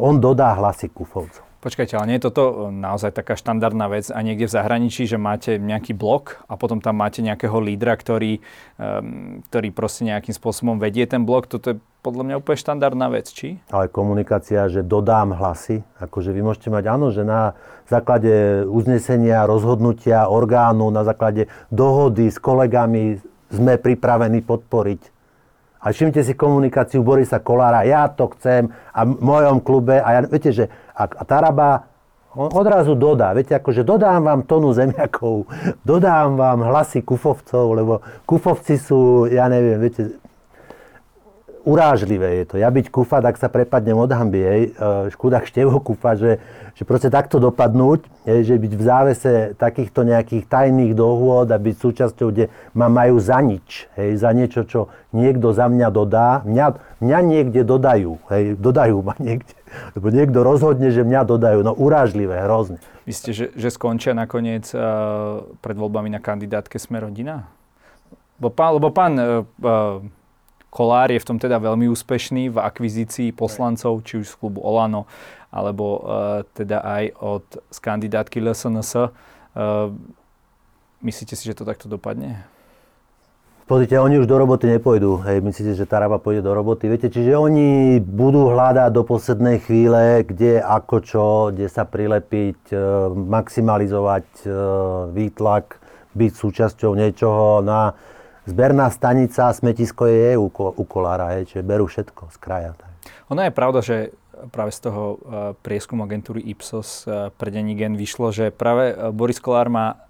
on 0.00 0.16
dodá 0.16 0.56
hlasy 0.56 0.88
kufovcov. 0.88 1.49
Počkajte, 1.60 1.92
ale 1.92 2.08
nie 2.08 2.16
je 2.16 2.32
toto 2.32 2.42
e, 2.48 2.54
naozaj 2.72 3.12
taká 3.12 3.36
štandardná 3.36 3.92
vec 3.92 4.08
a 4.08 4.16
niekde 4.24 4.48
v 4.48 4.56
zahraničí, 4.56 5.04
že 5.04 5.20
máte 5.20 5.60
nejaký 5.60 5.92
blok 5.92 6.40
a 6.48 6.56
potom 6.56 6.80
tam 6.80 6.96
máte 6.96 7.20
nejakého 7.20 7.60
lídra, 7.60 8.00
ktorý, 8.00 8.40
um, 8.80 9.44
ktorý 9.44 9.68
proste 9.68 10.08
nejakým 10.08 10.32
spôsobom 10.32 10.80
vedie 10.80 11.04
ten 11.04 11.20
blok. 11.20 11.52
Toto 11.52 11.76
je 11.76 11.76
podľa 12.00 12.24
mňa 12.24 12.34
úplne 12.40 12.58
štandardná 12.64 13.12
vec, 13.12 13.28
či? 13.28 13.60
Ale 13.68 13.92
komunikácia, 13.92 14.72
že 14.72 14.80
dodám 14.80 15.36
hlasy, 15.36 15.84
akože 16.00 16.32
vy 16.32 16.40
môžete 16.40 16.72
mať, 16.72 16.84
áno, 16.88 17.12
že 17.12 17.28
na 17.28 17.52
základe 17.92 18.64
uznesenia, 18.64 19.44
rozhodnutia 19.44 20.32
orgánu, 20.32 20.88
na 20.88 21.04
základe 21.04 21.52
dohody 21.68 22.32
s 22.32 22.40
kolegami 22.40 23.20
sme 23.52 23.76
pripravení 23.76 24.40
podporiť 24.40 25.19
a 25.80 25.86
všimte 25.92 26.20
si 26.20 26.36
komunikáciu 26.36 27.00
Borisa 27.00 27.40
Kolára, 27.40 27.88
ja 27.88 28.04
to 28.12 28.28
chcem 28.36 28.68
a 28.92 29.00
v 29.08 29.16
mojom 29.16 29.64
klube. 29.64 29.96
A 29.96 30.08
ja, 30.12 30.20
viete, 30.28 30.52
že 30.52 30.68
a, 30.92 31.08
a 31.08 31.22
Taraba 31.24 31.88
odrazu 32.36 32.94
dodá, 32.94 33.34
viete, 33.34 33.56
akože 33.56 33.82
dodám 33.82 34.22
vám 34.22 34.40
tonu 34.46 34.70
zemiakov, 34.70 35.50
dodám 35.82 36.38
vám 36.38 36.62
hlasy 36.62 37.02
kufovcov, 37.02 37.66
lebo 37.74 37.94
kufovci 38.22 38.78
sú, 38.78 39.26
ja 39.26 39.50
neviem, 39.50 39.82
viete, 39.82 40.20
urážlivé 41.64 42.42
je 42.42 42.44
to. 42.44 42.54
Ja 42.56 42.68
byť 42.72 42.88
kufa, 42.88 43.20
tak 43.20 43.36
sa 43.36 43.52
prepadnem 43.52 43.96
od 43.96 44.10
hamby, 44.10 44.40
hej. 44.40 44.62
E, 44.72 45.10
škoda 45.12 45.44
števo 45.44 45.80
kufa, 45.80 46.16
že, 46.16 46.40
že 46.74 46.82
proste 46.88 47.12
takto 47.12 47.36
dopadnúť, 47.38 48.04
že 48.24 48.56
byť 48.56 48.72
v 48.72 48.82
závese 48.82 49.32
takýchto 49.56 50.04
nejakých 50.04 50.48
tajných 50.48 50.92
dohôd 50.96 51.48
a 51.52 51.58
byť 51.58 51.74
súčasťou, 51.76 52.28
kde 52.32 52.52
ma 52.72 52.88
majú 52.88 53.20
za 53.20 53.40
nič, 53.40 53.88
hej, 53.96 54.16
za 54.16 54.30
niečo, 54.32 54.64
čo 54.64 54.80
niekto 55.12 55.52
za 55.52 55.68
mňa 55.68 55.88
dodá. 55.88 56.42
Mňa, 56.46 56.66
mňa 57.00 57.18
niekde 57.24 57.60
dodajú, 57.64 58.20
hej, 58.32 58.56
dodajú 58.56 58.96
ma 59.04 59.14
niekde. 59.20 59.54
Lebo 59.94 60.10
niekto 60.10 60.42
rozhodne, 60.42 60.90
že 60.90 61.06
mňa 61.06 61.22
dodajú. 61.26 61.62
No 61.62 61.72
urážlivé, 61.74 62.42
hrozne. 62.44 62.82
Myslíte, 63.08 63.32
že, 63.32 63.46
že 63.56 63.68
skončia 63.74 64.14
nakoniec 64.14 64.70
uh, 64.70 65.42
pred 65.58 65.74
voľbami 65.74 66.12
na 66.12 66.20
kandidátke 66.22 66.78
Sme 66.78 67.02
rodina? 67.02 67.48
Lebo 68.38 68.50
pán, 68.54 68.70
lebo 68.76 68.88
pán 68.92 69.12
uh, 69.18 69.44
Kolár 70.70 71.10
je 71.10 71.18
v 71.18 71.26
tom 71.26 71.38
teda 71.42 71.58
veľmi 71.58 71.90
úspešný 71.90 72.54
v 72.54 72.62
akvizícii 72.62 73.34
poslancov, 73.34 74.06
či 74.06 74.22
už 74.22 74.26
z 74.30 74.38
klubu 74.38 74.62
Olano, 74.62 75.10
alebo 75.50 75.98
uh, 75.98 76.00
teda 76.54 76.78
aj 76.78 77.04
od 77.18 77.46
z 77.74 77.78
kandidátky 77.82 78.38
LSNS. 78.38 78.90
Uh, 78.94 79.90
myslíte 81.02 81.34
si, 81.34 81.50
že 81.50 81.58
to 81.58 81.66
takto 81.66 81.90
dopadne? 81.90 82.46
Pozrite, 83.66 83.98
oni 83.98 84.18
už 84.18 84.26
do 84.26 84.34
roboty 84.34 84.66
nepôjdu. 84.66 85.22
Hej, 85.22 85.46
myslíte, 85.46 85.78
že 85.78 85.86
Taraba 85.86 86.18
pôjde 86.18 86.42
do 86.42 86.50
roboty? 86.50 86.90
Viete, 86.90 87.06
čiže 87.06 87.38
oni 87.38 88.02
budú 88.02 88.50
hľadať 88.50 88.90
do 88.90 89.06
poslednej 89.06 89.62
chvíle, 89.62 90.26
kde, 90.26 90.58
ako 90.58 90.96
čo, 90.98 91.24
kde 91.54 91.70
sa 91.70 91.86
prilepiť, 91.86 92.74
maximalizovať 93.14 94.26
výtlak, 95.14 95.78
byť 96.18 96.32
súčasťou 96.34 96.98
niečoho 96.98 97.62
na 97.62 97.94
zberná 98.46 98.90
stanica, 98.90 99.52
smetisko 99.52 100.06
je 100.06 100.38
u, 100.38 100.48
u 100.52 100.84
kolára, 100.84 101.36
hej, 101.36 101.50
čiže 101.50 101.62
berú 101.66 101.88
všetko 101.88 102.32
z 102.32 102.36
kraja. 102.40 102.72
Tak. 102.76 102.90
Ono 103.32 103.40
je 103.42 103.52
pravda, 103.52 103.80
že 103.84 103.96
práve 104.48 104.72
z 104.72 104.88
toho 104.88 105.02
uh, 105.04 105.18
prieskumu 105.60 106.08
agentúry 106.08 106.40
Ipsos 106.48 107.04
uh, 107.04 107.28
pre 107.36 107.52
Gen 107.52 107.94
vyšlo, 107.96 108.32
že 108.32 108.48
práve 108.48 108.96
uh, 108.96 109.12
Boris 109.12 109.36
Kolár 109.36 109.68
má 109.68 110.08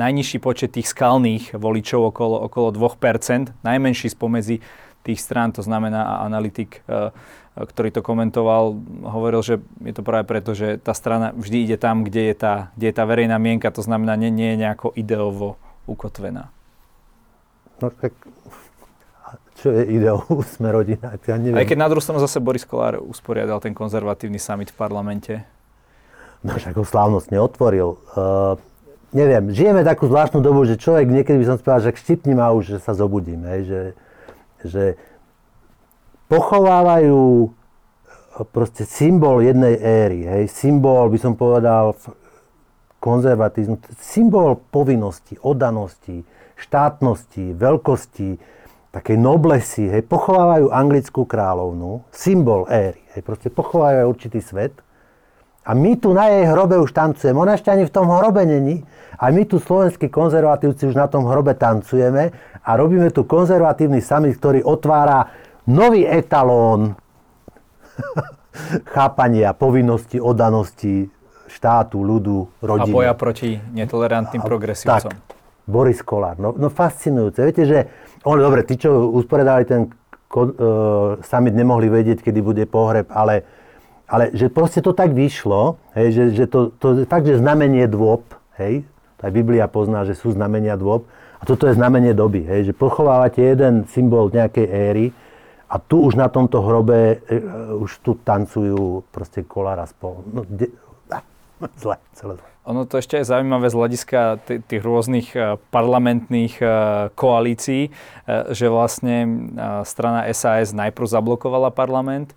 najnižší 0.00 0.38
počet 0.40 0.76
tých 0.76 0.92
skalných 0.92 1.56
voličov 1.56 2.12
okolo, 2.12 2.36
okolo 2.48 2.68
2%, 2.72 3.64
najmenší 3.64 4.12
spomedzi 4.12 4.60
tých 5.06 5.20
strán, 5.22 5.54
to 5.54 5.62
znamená 5.62 6.20
analytik, 6.26 6.82
ktorý 7.56 7.88
to 7.94 8.02
komentoval, 8.04 8.76
hovoril, 9.06 9.40
že 9.40 9.62
je 9.80 9.94
to 9.96 10.02
práve 10.04 10.28
preto, 10.28 10.52
že 10.52 10.76
tá 10.76 10.92
strana 10.92 11.32
vždy 11.32 11.56
ide 11.64 11.76
tam, 11.80 12.04
kde 12.04 12.28
je 12.28 12.36
tá, 12.36 12.54
kde 12.76 12.86
je 12.90 12.96
tá 12.98 13.04
verejná 13.08 13.38
mienka, 13.40 13.72
to 13.72 13.80
znamená, 13.80 14.18
nie, 14.20 14.28
nie 14.28 14.52
je 14.52 14.66
nejako 14.66 14.92
ideovo 14.98 15.56
ukotvená. 15.88 16.52
No 17.80 17.92
tak 17.92 18.12
čo 19.56 19.72
je 19.72 19.82
ideou 19.88 20.20
sme 20.54 20.68
rodina, 20.72 21.16
ja 21.16 21.36
neviem. 21.40 21.58
Aj 21.58 21.66
keď 21.66 21.78
na 21.80 21.88
druhú 21.88 22.04
stranu 22.04 22.20
zase 22.20 22.38
Boris 22.38 22.68
Kolár 22.68 23.00
usporiadal 23.00 23.58
ten 23.58 23.72
konzervatívny 23.72 24.36
summit 24.36 24.70
v 24.72 24.76
parlamente. 24.76 25.34
No 26.44 26.54
však 26.54 26.76
ho 26.76 26.84
slávnosť 26.84 27.32
neotvoril. 27.32 27.96
Uh, 28.14 28.60
neviem, 29.16 29.50
žijeme 29.50 29.82
takú 29.82 30.06
zvláštnu 30.06 30.44
dobu, 30.44 30.68
že 30.68 30.78
človek 30.78 31.08
niekedy 31.08 31.40
by 31.42 31.46
som 31.48 31.56
povedal, 31.58 31.82
že 31.88 31.96
štipni 31.96 32.36
ma 32.36 32.52
už, 32.52 32.76
že 32.76 32.78
sa 32.84 32.92
zobudím, 32.92 33.42
hej, 33.48 33.60
že, 33.66 33.82
že 34.62 34.84
pochovávajú 36.28 37.50
proste 38.52 38.84
symbol 38.84 39.40
jednej 39.40 39.80
éry, 39.80 40.20
hej, 40.28 40.44
symbol, 40.52 41.08
by 41.08 41.18
som 41.18 41.32
povedal, 41.32 41.96
konzervatizmu, 43.00 43.80
symbol 43.96 44.60
povinnosti, 44.68 45.40
oddanosti, 45.40 46.20
štátnosti, 46.56 47.52
veľkosti, 47.52 48.30
takej 48.96 49.16
noblesy, 49.20 49.92
hej, 49.92 50.02
pochovávajú 50.08 50.72
anglickú 50.72 51.28
kráľovnu, 51.28 52.08
symbol 52.08 52.64
éry, 52.72 53.04
hej, 53.12 53.20
proste 53.20 53.52
pochovávajú 53.52 54.06
určitý 54.08 54.40
svet. 54.40 54.72
A 55.66 55.74
my 55.74 55.98
tu 55.98 56.14
na 56.14 56.30
jej 56.30 56.46
hrobe 56.46 56.78
už 56.78 56.94
tancujeme. 56.94 57.42
Ona 57.42 57.58
ešte 57.58 57.74
ani 57.74 57.82
v 57.82 57.90
tom 57.90 58.06
hrobe 58.06 58.46
není. 58.46 58.86
A 59.18 59.34
my 59.34 59.42
tu 59.50 59.58
slovenskí 59.58 60.06
konzervatívci 60.06 60.86
už 60.86 60.94
na 60.94 61.10
tom 61.10 61.26
hrobe 61.26 61.58
tancujeme 61.58 62.30
a 62.62 62.70
robíme 62.78 63.10
tu 63.10 63.26
konzervatívny 63.26 63.98
summit, 63.98 64.38
ktorý 64.38 64.62
otvára 64.62 65.26
nový 65.66 66.06
etalón 66.06 66.94
chápania, 68.94 69.58
povinnosti, 69.58 70.22
odanosti 70.22 71.10
štátu, 71.50 71.98
ľudu, 71.98 72.62
rodiny. 72.62 72.92
A 72.92 72.96
boja 73.02 73.12
proti 73.18 73.58
netolerantným 73.58 74.42
progresívcom. 74.42 75.10
Tak, 75.10 75.25
Boris 75.66 76.00
Kolár. 76.00 76.38
No, 76.38 76.54
no 76.54 76.70
fascinujúce. 76.70 77.42
Viete, 77.42 77.66
že 77.66 77.78
oni, 78.22 78.40
dobre, 78.42 78.62
tí, 78.62 78.78
čo 78.78 79.10
usporiadali 79.10 79.66
ten 79.66 79.90
uh, 79.90 81.18
summit, 81.22 81.54
nemohli 81.54 81.90
vedieť, 81.90 82.22
kedy 82.22 82.40
bude 82.42 82.64
pohreb, 82.70 83.10
ale, 83.10 83.42
ale 84.06 84.30
že 84.34 84.50
proste 84.50 84.82
to 84.82 84.94
tak 84.94 85.14
vyšlo, 85.14 85.78
hej, 85.98 86.08
že, 86.14 86.24
že 86.34 86.44
to, 86.46 86.74
to 86.78 87.06
fakt, 87.06 87.26
že 87.26 87.42
znamenie 87.42 87.86
dôb, 87.90 88.22
hej, 88.58 88.86
aj 89.22 89.30
Biblia 89.34 89.66
pozná, 89.66 90.06
že 90.06 90.14
sú 90.14 90.30
znamenia 90.34 90.78
dôb, 90.78 91.06
a 91.36 91.42
toto 91.44 91.68
je 91.68 91.76
znamenie 91.76 92.14
doby, 92.14 92.46
hej, 92.46 92.70
že 92.70 92.72
pochovávate 92.72 93.42
jeden 93.42 93.84
symbol 93.90 94.30
nejakej 94.32 94.66
éry 94.70 95.06
a 95.66 95.82
tu 95.82 95.98
už 96.02 96.14
na 96.14 96.30
tomto 96.30 96.62
hrobe 96.62 97.22
uh, 97.26 97.78
už 97.82 98.02
tu 98.02 98.14
tancujú 98.22 99.02
proste 99.10 99.42
kolára 99.42 99.86
spolu. 99.86 100.22
No, 100.30 100.40
de, 100.46 100.70
ah, 101.10 101.22
zle, 101.82 101.98
celé 102.14 102.38
zle. 102.38 102.55
Ono 102.66 102.82
to 102.82 102.98
ešte 102.98 103.22
je 103.22 103.30
zaujímavé 103.30 103.70
z 103.70 103.78
hľadiska 103.78 104.20
t- 104.42 104.58
tých 104.58 104.82
rôznych 104.82 105.38
uh, 105.38 105.54
parlamentných 105.70 106.58
uh, 106.58 106.68
koalícií, 107.14 107.94
uh, 107.94 108.50
že 108.50 108.66
vlastne 108.66 109.46
strana 109.86 110.26
SAS 110.34 110.74
najprv 110.74 111.06
zablokovala 111.06 111.70
parlament, 111.70 112.34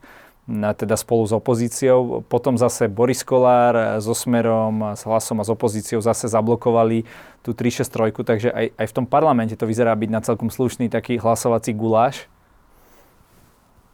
teda 0.49 0.97
spolu 0.97 1.25
s 1.25 1.33
opozíciou. 1.33 2.25
Potom 2.25 2.57
zase 2.57 2.89
Boris 2.89 3.21
Kolár 3.21 4.01
so 4.01 4.17
Smerom, 4.17 4.97
s 4.97 5.05
Hlasom 5.05 5.41
a 5.41 5.45
s 5.45 5.49
opozíciou 5.49 6.01
zase 6.01 6.25
zablokovali 6.25 7.05
tú 7.45 7.53
363, 7.53 8.25
takže 8.25 8.49
aj, 8.49 8.65
aj 8.73 8.85
v 8.89 8.95
tom 8.95 9.05
parlamente 9.05 9.53
to 9.53 9.69
vyzerá 9.69 9.93
byť 9.93 10.09
na 10.09 10.21
celkom 10.25 10.49
slušný 10.49 10.89
taký 10.89 11.21
hlasovací 11.21 11.73
guláš. 11.77 12.25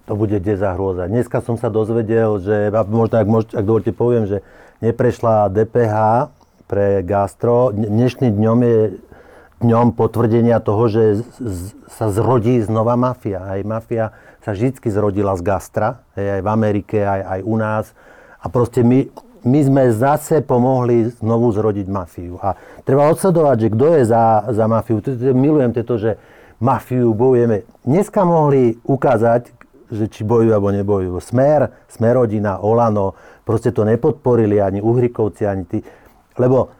To 0.05 0.13
bude 0.13 0.37
deza 0.37 0.71
hrôza. 0.77 1.09
Dneska 1.09 1.41
som 1.41 1.57
sa 1.57 1.67
dozvedel, 1.67 2.37
že, 2.37 2.69
možno 2.87 3.17
ak, 3.19 3.27
ak 3.57 3.65
dovolte 3.65 3.91
poviem, 3.91 4.29
že 4.29 4.45
neprešla 4.81 5.51
DPH 5.53 5.95
pre 6.65 7.03
gastro. 7.05 7.69
Dnešným 7.71 8.33
dňom 8.35 8.59
je 8.63 8.79
dňom 9.63 9.95
potvrdenia 9.95 10.59
toho, 10.59 10.91
že 10.91 11.03
z, 11.39 11.73
sa 11.87 12.11
zrodí 12.11 12.59
znova 12.59 12.99
mafia. 12.99 13.41
Aj 13.41 13.61
mafia 13.63 14.11
sa 14.43 14.51
vždy 14.53 14.77
zrodila 14.91 15.33
z 15.39 15.41
gastra, 15.41 16.05
aj 16.13 16.43
v 16.43 16.49
Amerike, 16.49 17.01
aj, 17.01 17.21
aj 17.23 17.39
u 17.47 17.55
nás. 17.55 17.85
A 18.43 18.51
proste 18.51 18.85
my, 18.85 19.09
my 19.47 19.59
sme 19.65 19.83
zase 19.89 20.45
pomohli 20.45 21.09
znovu 21.17 21.49
zrodiť 21.49 21.87
mafiu. 21.89 22.37
A 22.43 22.53
treba 22.85 23.09
odsledovať, 23.09 23.57
že 23.57 23.73
kto 23.73 23.85
je 23.97 24.03
za, 24.05 24.23
za 24.53 24.65
mafiu. 24.69 25.01
Milujem 25.33 25.71
to, 25.81 25.95
že 25.97 26.11
mafiu 26.61 27.15
bojujeme. 27.15 27.65
Dneska 27.87 28.21
mohli 28.21 28.77
ukázať, 28.85 29.49
že 29.89 30.09
či 30.09 30.21
bojujú 30.25 30.51
alebo 30.51 30.73
nebojujú. 30.73 31.17
Smer, 31.21 31.73
Smerodina, 31.89 32.57
Olano, 32.61 33.17
proste 33.45 33.71
to 33.71 33.85
nepodporili 33.85 34.57
ani 34.57 34.81
Uhrikovci, 34.81 35.45
ani 35.45 35.63
tí. 35.69 35.79
Lebo 36.35 36.73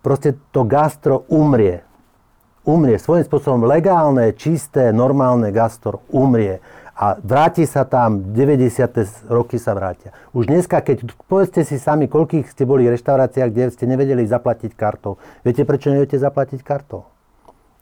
proste 0.00 0.38
to 0.54 0.62
gastro 0.64 1.26
umrie. 1.28 1.82
Umrie. 2.62 2.98
Svojím 2.98 3.26
spôsobom 3.26 3.66
legálne, 3.66 4.32
čisté, 4.38 4.94
normálne 4.94 5.50
gastro 5.50 6.06
umrie. 6.14 6.62
A 6.96 7.12
vráti 7.20 7.68
sa 7.68 7.84
tam, 7.84 8.32
90. 8.32 9.28
roky 9.28 9.60
sa 9.60 9.76
vrátia. 9.76 10.16
Už 10.32 10.48
dneska, 10.48 10.80
keď 10.80 11.12
povedzte 11.28 11.60
si 11.60 11.76
sami, 11.76 12.08
koľkých 12.08 12.48
ste 12.48 12.64
boli 12.64 12.88
v 12.88 12.96
reštauráciách, 12.96 13.50
kde 13.52 13.68
ste 13.68 13.84
nevedeli 13.84 14.24
zaplatiť 14.24 14.72
kartou. 14.72 15.20
Viete, 15.44 15.68
prečo 15.68 15.92
neviete 15.92 16.16
zaplatiť 16.16 16.64
kartou? 16.64 17.04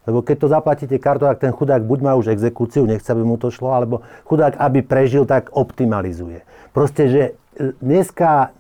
Lebo 0.05 0.21
keď 0.21 0.37
to 0.45 0.49
zaplatíte 0.53 0.97
kartou, 1.01 1.33
ak 1.33 1.41
ten 1.41 1.53
chudák 1.53 1.81
buď 1.81 1.99
má 2.05 2.13
už 2.15 2.37
exekúciu, 2.37 2.85
nechce, 2.85 3.09
aby 3.09 3.25
mu 3.25 3.41
to 3.41 3.49
šlo, 3.49 3.73
alebo 3.73 4.05
chudák, 4.29 4.61
aby 4.61 4.85
prežil, 4.85 5.25
tak 5.25 5.49
optimalizuje. 5.57 6.45
Proste, 6.77 7.03
že 7.09 7.23
e, 7.57 7.73
dneska 7.81 8.53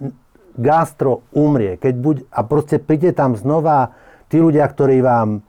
gastro 0.56 1.26
umrie, 1.36 1.76
keď 1.76 1.94
buď, 2.00 2.16
a 2.32 2.40
proste 2.46 2.80
príde 2.80 3.12
tam 3.12 3.36
znova 3.36 3.92
tí 4.32 4.40
ľudia, 4.40 4.64
ktorí 4.64 5.04
vám 5.04 5.44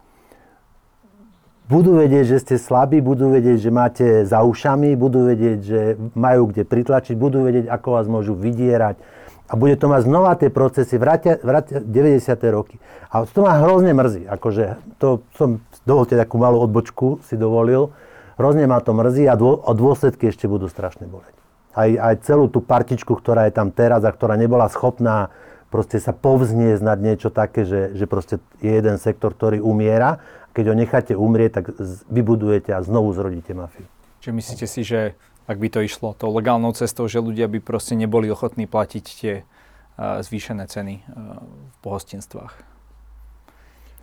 budú 1.65 1.97
vedieť, 1.97 2.25
že 2.25 2.37
ste 2.41 2.55
slabí, 2.61 3.01
budú 3.01 3.33
vedieť, 3.33 3.57
že 3.57 3.71
máte 3.73 4.07
za 4.27 4.45
ušami, 4.45 4.93
budú 4.93 5.25
vedieť, 5.25 5.59
že 5.63 5.81
majú 6.13 6.53
kde 6.53 6.67
pritlačiť, 6.67 7.15
budú 7.17 7.45
vedieť, 7.45 7.65
ako 7.71 7.87
vás 7.97 8.05
môžu 8.05 8.37
vydierať 8.37 8.99
a 9.45 9.53
bude 9.53 9.77
to 9.77 9.85
mať 9.85 10.09
znova 10.09 10.33
tie 10.35 10.49
procesy, 10.49 10.97
vrátia, 10.97 11.37
vrátia 11.41 11.77
90. 11.81 12.33
roky. 12.49 12.81
A 13.13 13.23
to 13.29 13.45
ma 13.45 13.61
hrozne 13.61 13.93
mrzí. 13.93 14.25
Akože 14.25 14.81
to 14.97 15.21
som, 15.37 15.61
dovolte 15.85 16.17
takú 16.17 16.41
malú 16.41 16.65
odbočku, 16.65 17.21
si 17.29 17.37
dovolil. 17.37 17.93
Hrozne 18.41 18.65
ma 18.65 18.81
to 18.81 18.91
mrzí 18.97 19.29
a, 19.29 19.37
dô, 19.37 19.61
a 19.61 19.71
dôsledky 19.77 20.33
ešte 20.33 20.49
budú 20.49 20.65
strašne 20.65 21.05
boleť. 21.05 21.31
Aj, 21.77 21.91
aj 21.91 22.25
celú 22.25 22.49
tú 22.49 22.63
partičku, 22.63 23.13
ktorá 23.13 23.45
je 23.45 23.53
tam 23.53 23.69
teraz 23.69 24.01
a 24.01 24.11
ktorá 24.11 24.33
nebola 24.33 24.65
schopná 24.71 25.29
proste 25.75 25.99
sa 25.99 26.15
povzniesť 26.15 26.79
nad 26.79 26.95
niečo 27.03 27.27
také, 27.27 27.67
že, 27.67 27.91
že 27.99 28.07
proste 28.07 28.39
je 28.63 28.71
jeden 28.71 28.95
sektor, 28.95 29.35
ktorý 29.35 29.59
umiera. 29.59 30.23
Keď 30.55 30.71
ho 30.71 30.75
necháte 30.77 31.13
umrieť, 31.19 31.51
tak 31.59 31.65
vybudujete 32.07 32.71
a 32.71 32.79
znovu 32.79 33.11
zrodíte 33.11 33.51
mafiu. 33.51 33.83
Čiže 34.23 34.31
myslíte 34.31 34.65
si, 34.71 34.81
že 34.87 35.19
ak 35.45 35.57
by 35.57 35.67
to 35.69 35.79
išlo 35.85 36.17
tou 36.17 36.33
legálnou 36.33 36.73
cestou, 36.73 37.05
že 37.05 37.21
ľudia 37.21 37.45
by 37.45 37.61
proste 37.61 37.93
neboli 37.93 38.29
ochotní 38.29 38.65
platiť 38.65 39.05
tie 39.05 39.33
uh, 39.41 40.21
zvýšené 40.25 40.65
ceny 40.65 41.05
uh, 41.05 41.41
v 41.45 41.77
pohostinstvách. 41.85 42.53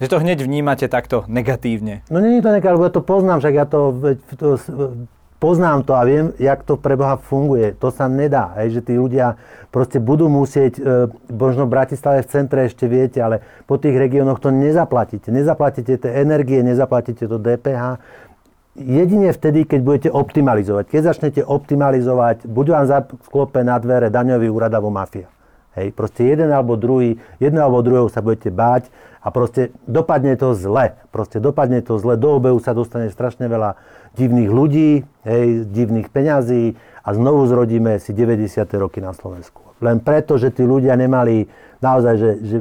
Že 0.02 0.10
to 0.10 0.18
hneď 0.18 0.38
vnímate 0.42 0.86
takto 0.90 1.22
negatívne. 1.30 2.02
No 2.10 2.18
nie 2.18 2.38
je 2.38 2.42
to 2.42 2.50
negatívne, 2.50 2.74
lebo 2.78 2.86
ja 2.90 2.94
to 2.94 3.04
poznám, 3.06 3.38
však 3.38 3.54
ja 3.54 3.66
to, 3.70 3.80
to 4.34 4.48
poznám 5.42 5.82
to 5.82 5.98
a 5.98 6.06
viem, 6.06 6.30
jak 6.38 6.62
to 6.62 6.78
pre 6.78 6.94
Boha 6.94 7.18
funguje. 7.18 7.74
To 7.82 7.90
sa 7.90 8.06
nedá, 8.06 8.54
hej, 8.62 8.78
že 8.78 8.80
tí 8.86 8.94
ľudia 8.94 9.34
proste 9.74 9.98
budú 9.98 10.30
musieť, 10.30 10.78
e, 10.78 11.10
možno 11.34 11.66
v 11.66 11.74
Bratislave 11.74 12.22
v 12.22 12.30
centre 12.30 12.70
ešte 12.70 12.86
viete, 12.86 13.18
ale 13.18 13.42
po 13.66 13.74
tých 13.74 13.98
regiónoch 13.98 14.38
to 14.38 14.54
nezaplatíte. 14.54 15.34
Nezaplatíte 15.34 15.98
tie 15.98 16.10
energie, 16.22 16.62
nezaplatíte 16.62 17.26
to 17.26 17.42
DPH. 17.42 17.98
Jedine 18.72 19.36
vtedy, 19.36 19.68
keď 19.68 19.80
budete 19.84 20.08
optimalizovať. 20.08 20.88
Keď 20.88 21.02
začnete 21.04 21.40
optimalizovať, 21.44 22.48
buď 22.48 22.66
vám 22.72 22.84
sklope 23.28 23.60
na 23.60 23.76
dvere 23.76 24.08
daňový 24.08 24.48
úrad 24.48 24.72
alebo 24.72 24.88
mafia. 24.88 25.28
Hej, 25.76 25.92
proste 25.96 26.28
jeden 26.28 26.52
alebo 26.52 26.76
druhý, 26.76 27.16
jedno 27.40 27.64
alebo 27.64 27.80
druhého 27.80 28.08
sa 28.12 28.20
budete 28.20 28.52
báť 28.52 28.92
a 29.24 29.32
proste 29.32 29.72
dopadne 29.88 30.36
to 30.36 30.52
zle. 30.52 30.96
Proste 31.08 31.40
dopadne 31.40 31.80
to 31.80 31.96
zle, 31.96 32.20
do 32.20 32.36
obehu 32.36 32.60
sa 32.60 32.76
dostane 32.76 33.08
strašne 33.08 33.48
veľa 33.48 33.76
divných 34.16 34.52
ľudí, 34.52 35.04
hej, 35.24 35.64
divných 35.68 36.12
peňazí 36.12 36.76
a 37.04 37.08
znovu 37.16 37.48
zrodíme 37.48 37.96
si 38.00 38.12
90. 38.12 38.68
roky 38.76 39.00
na 39.00 39.16
Slovensku. 39.16 39.64
Len 39.80 40.00
preto, 40.00 40.36
že 40.36 40.52
tí 40.52 40.64
ľudia 40.64 40.92
nemali 40.92 41.48
naozaj, 41.80 42.14
že, 42.20 42.30
že 42.44 42.56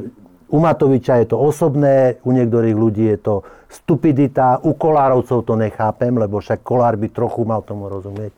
u 0.52 0.60
Matoviča 0.60 1.24
je 1.24 1.32
to 1.32 1.40
osobné, 1.40 2.20
u 2.28 2.30
niektorých 2.36 2.76
ľudí 2.76 3.08
je 3.16 3.18
to 3.18 3.34
stupidita, 3.72 4.60
u 4.60 4.76
Kolárovcov 4.76 5.48
to 5.48 5.56
nechápem, 5.56 6.12
lebo 6.12 6.44
však 6.44 6.60
Kolár 6.60 7.00
by 7.00 7.08
trochu 7.08 7.48
mal 7.48 7.64
tomu 7.64 7.88
rozumieť. 7.88 8.36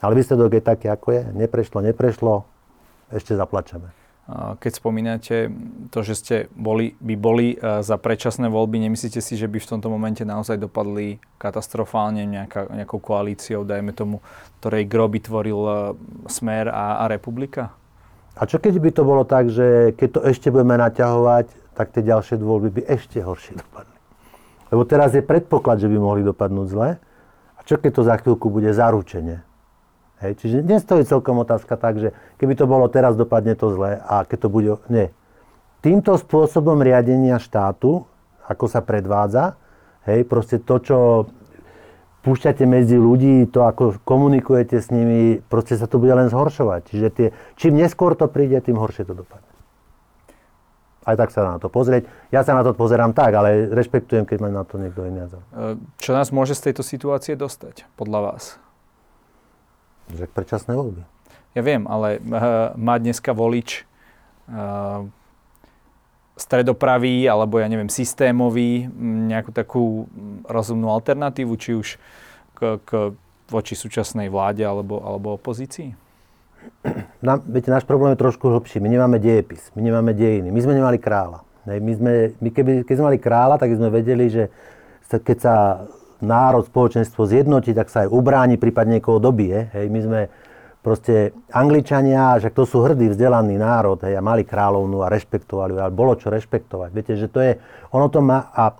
Ale 0.00 0.16
výsledok 0.16 0.56
je 0.56 0.62
taký, 0.64 0.86
ako 0.88 1.08
je. 1.12 1.22
Neprešlo, 1.36 1.84
neprešlo, 1.84 2.48
ešte 3.12 3.36
zaplačeme. 3.36 3.92
Keď 4.30 4.72
spomínate 4.78 5.50
to, 5.90 6.06
že 6.06 6.14
ste 6.14 6.36
boli, 6.54 6.94
by 7.02 7.14
boli 7.18 7.58
e, 7.58 7.82
za 7.82 7.98
predčasné 7.98 8.46
voľby, 8.46 8.78
nemyslíte 8.86 9.18
si, 9.18 9.34
že 9.34 9.50
by 9.50 9.58
v 9.58 9.70
tomto 9.74 9.90
momente 9.90 10.22
naozaj 10.22 10.54
dopadli 10.54 11.18
katastrofálne 11.34 12.22
nejaká, 12.30 12.70
nejakou 12.70 13.02
koalíciou, 13.02 13.66
dajme 13.66 13.90
tomu, 13.90 14.22
ktorej 14.62 14.86
gro 14.86 15.10
by 15.10 15.18
tvoril 15.18 15.60
e, 15.66 15.72
Smer 16.30 16.70
a, 16.70 17.02
a 17.02 17.04
Republika? 17.10 17.74
A 18.38 18.46
čo 18.46 18.62
keď 18.62 18.78
by 18.78 18.90
to 18.94 19.02
bolo 19.02 19.22
tak, 19.26 19.50
že 19.50 19.94
keď 19.98 20.08
to 20.14 20.20
ešte 20.26 20.48
budeme 20.54 20.78
naťahovať, 20.78 21.74
tak 21.74 21.90
tie 21.90 22.02
ďalšie 22.04 22.38
voľby 22.38 22.70
by 22.80 22.82
ešte 22.86 23.18
horšie 23.24 23.58
dopadli? 23.58 23.98
Lebo 24.70 24.82
teraz 24.86 25.16
je 25.16 25.22
predpoklad, 25.24 25.82
že 25.82 25.90
by 25.90 25.98
mohli 25.98 26.22
dopadnúť 26.22 26.66
zle. 26.70 26.90
A 27.58 27.60
čo 27.66 27.76
keď 27.76 27.90
to 27.90 28.02
za 28.06 28.14
chvíľku 28.22 28.46
bude 28.48 28.70
zaručenie? 28.70 29.42
Hej, 30.20 30.36
čiže 30.44 30.60
nestojí 30.60 31.08
celkom 31.08 31.40
otázka 31.40 31.80
tak, 31.80 31.96
že 31.96 32.12
keby 32.36 32.52
to 32.52 32.68
bolo 32.68 32.86
teraz, 32.92 33.16
dopadne 33.16 33.56
to 33.56 33.72
zle 33.72 33.98
a 33.98 34.22
keď 34.28 34.38
to 34.46 34.48
bude... 34.52 34.70
Nie. 34.92 35.16
Týmto 35.80 36.12
spôsobom 36.20 36.76
riadenia 36.84 37.40
štátu, 37.40 38.04
ako 38.44 38.64
sa 38.68 38.84
predvádza, 38.84 39.56
hej, 40.04 40.28
proste 40.28 40.60
to, 40.60 40.76
čo 40.76 40.98
púšťate 42.20 42.68
medzi 42.68 43.00
ľudí, 43.00 43.48
to, 43.48 43.64
ako 43.64 43.96
komunikujete 44.04 44.76
s 44.76 44.92
nimi, 44.92 45.40
proste 45.48 45.80
sa 45.80 45.88
to 45.88 45.96
bude 45.96 46.12
len 46.12 46.28
zhoršovať. 46.28 46.80
Čiže 46.92 47.08
tie, 47.12 47.26
čím 47.56 47.80
neskôr 47.80 48.12
to 48.12 48.28
príde, 48.28 48.60
tým 48.60 48.76
horšie 48.76 49.08
to 49.08 49.16
dopadne. 49.16 49.48
Aj 51.08 51.16
tak 51.16 51.32
sa 51.32 51.56
na 51.56 51.56
to 51.56 51.72
pozrieť. 51.72 52.04
Ja 52.28 52.44
sa 52.44 52.52
na 52.52 52.60
to 52.60 52.76
pozerám 52.76 53.16
tak, 53.16 53.32
ale 53.32 53.72
rešpektujem, 53.72 54.28
keď 54.28 54.36
má 54.44 54.48
na 54.52 54.68
to 54.68 54.76
niekto 54.76 55.00
iný 55.08 55.24
názor. 55.24 55.40
E, 55.48 55.80
čo 55.96 56.12
nás 56.12 56.28
môže 56.28 56.52
z 56.52 56.70
tejto 56.70 56.84
situácie 56.84 57.40
dostať, 57.40 57.88
podľa 57.96 58.20
vás? 58.20 58.60
Že 60.12 60.28
predčasné 60.28 60.76
voľby. 60.76 61.02
Ja 61.56 61.62
viem, 61.66 61.88
ale 61.90 62.22
uh, 62.22 62.76
má 62.78 63.00
dneska 63.00 63.34
volič 63.34 63.82
uh, 64.46 65.08
stredopravý 66.40 67.28
alebo 67.28 67.60
ja 67.60 67.68
neviem 67.68 67.92
systémový 67.92 68.88
nejakú 69.28 69.52
takú 69.52 70.08
rozumnú 70.48 70.88
alternatívu, 70.88 71.52
či 71.60 71.70
už 71.76 71.88
k, 72.56 72.80
k, 72.80 73.12
voči 73.52 73.76
súčasnej 73.76 74.32
vláde 74.32 74.64
alebo, 74.64 75.04
alebo 75.04 75.36
opozícii? 75.36 75.92
Na, 77.20 77.36
viete, 77.36 77.68
náš 77.68 77.84
problém 77.84 78.16
je 78.16 78.24
trošku 78.24 78.48
hlbší. 78.48 78.80
My 78.80 78.88
nemáme 78.88 79.20
dejepis, 79.20 79.68
my 79.76 79.84
nemáme 79.84 80.16
dejiny. 80.16 80.48
My 80.48 80.60
sme 80.64 80.76
nemali 80.76 80.96
kráľa. 80.96 81.44
My 81.68 81.92
sme, 81.92 82.12
my 82.40 82.48
keby, 82.48 82.72
keď 82.88 82.94
sme 82.96 83.08
mali 83.12 83.20
kráľa, 83.20 83.60
tak 83.60 83.76
sme 83.76 83.92
vedeli, 83.92 84.32
že 84.32 84.48
keď 85.12 85.36
sa 85.36 85.54
národ, 86.20 86.68
spoločenstvo 86.68 87.24
zjednotí, 87.28 87.72
tak 87.72 87.88
sa 87.88 88.04
aj 88.04 88.12
ubráni, 88.12 88.60
prípadne 88.60 89.00
niekoho 89.00 89.20
dobije. 89.20 89.72
Hej, 89.72 89.86
my 89.88 90.00
sme 90.04 90.20
proste 90.80 91.36
Angličania, 91.52 92.40
že 92.40 92.48
to 92.48 92.64
sú 92.64 92.80
hrdý, 92.80 93.12
vzdelaný 93.12 93.60
národ, 93.60 94.00
hej, 94.00 94.16
a 94.16 94.22
mali 94.24 94.48
kráľovnú 94.48 95.04
a 95.04 95.12
rešpektovali 95.12 95.76
ale 95.76 95.92
bolo 95.92 96.16
čo 96.16 96.32
rešpektovať. 96.32 96.90
Viete, 96.92 97.14
že 97.20 97.28
to 97.28 97.40
je, 97.44 97.60
ono 97.92 98.08
to 98.08 98.24
má, 98.24 98.48
a 98.52 98.72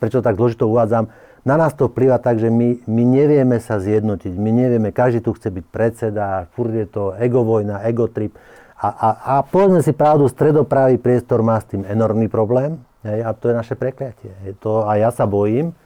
prečo 0.00 0.24
tak 0.24 0.40
zložito 0.40 0.64
uvádzam, 0.64 1.12
na 1.44 1.56
nás 1.56 1.72
to 1.72 1.88
vplyva 1.88 2.20
tak, 2.20 2.40
že 2.40 2.52
my, 2.52 2.84
my 2.88 3.04
nevieme 3.04 3.56
sa 3.60 3.80
zjednotiť, 3.80 4.32
my 4.36 4.50
nevieme, 4.52 4.88
každý 4.92 5.24
tu 5.24 5.36
chce 5.36 5.48
byť 5.52 5.64
predseda, 5.68 6.48
furt 6.56 6.72
je 6.72 6.88
to 6.88 7.16
egovojna, 7.16 7.84
egotrip. 7.88 8.36
A, 8.78 8.88
a, 8.88 9.08
a 9.12 9.34
povedzme 9.44 9.80
si 9.84 9.92
pravdu, 9.92 10.28
stredopravý 10.28 11.00
priestor 11.00 11.44
má 11.44 11.60
s 11.60 11.68
tým 11.68 11.84
enormný 11.84 12.32
problém, 12.32 12.80
hej, 13.04 13.28
a 13.28 13.36
to 13.36 13.52
je 13.52 13.54
naše 13.54 13.74
prekliatie. 13.76 14.32
Je 14.44 14.54
to, 14.56 14.88
a 14.88 14.96
ja 14.96 15.12
sa 15.12 15.28
bojím, 15.28 15.76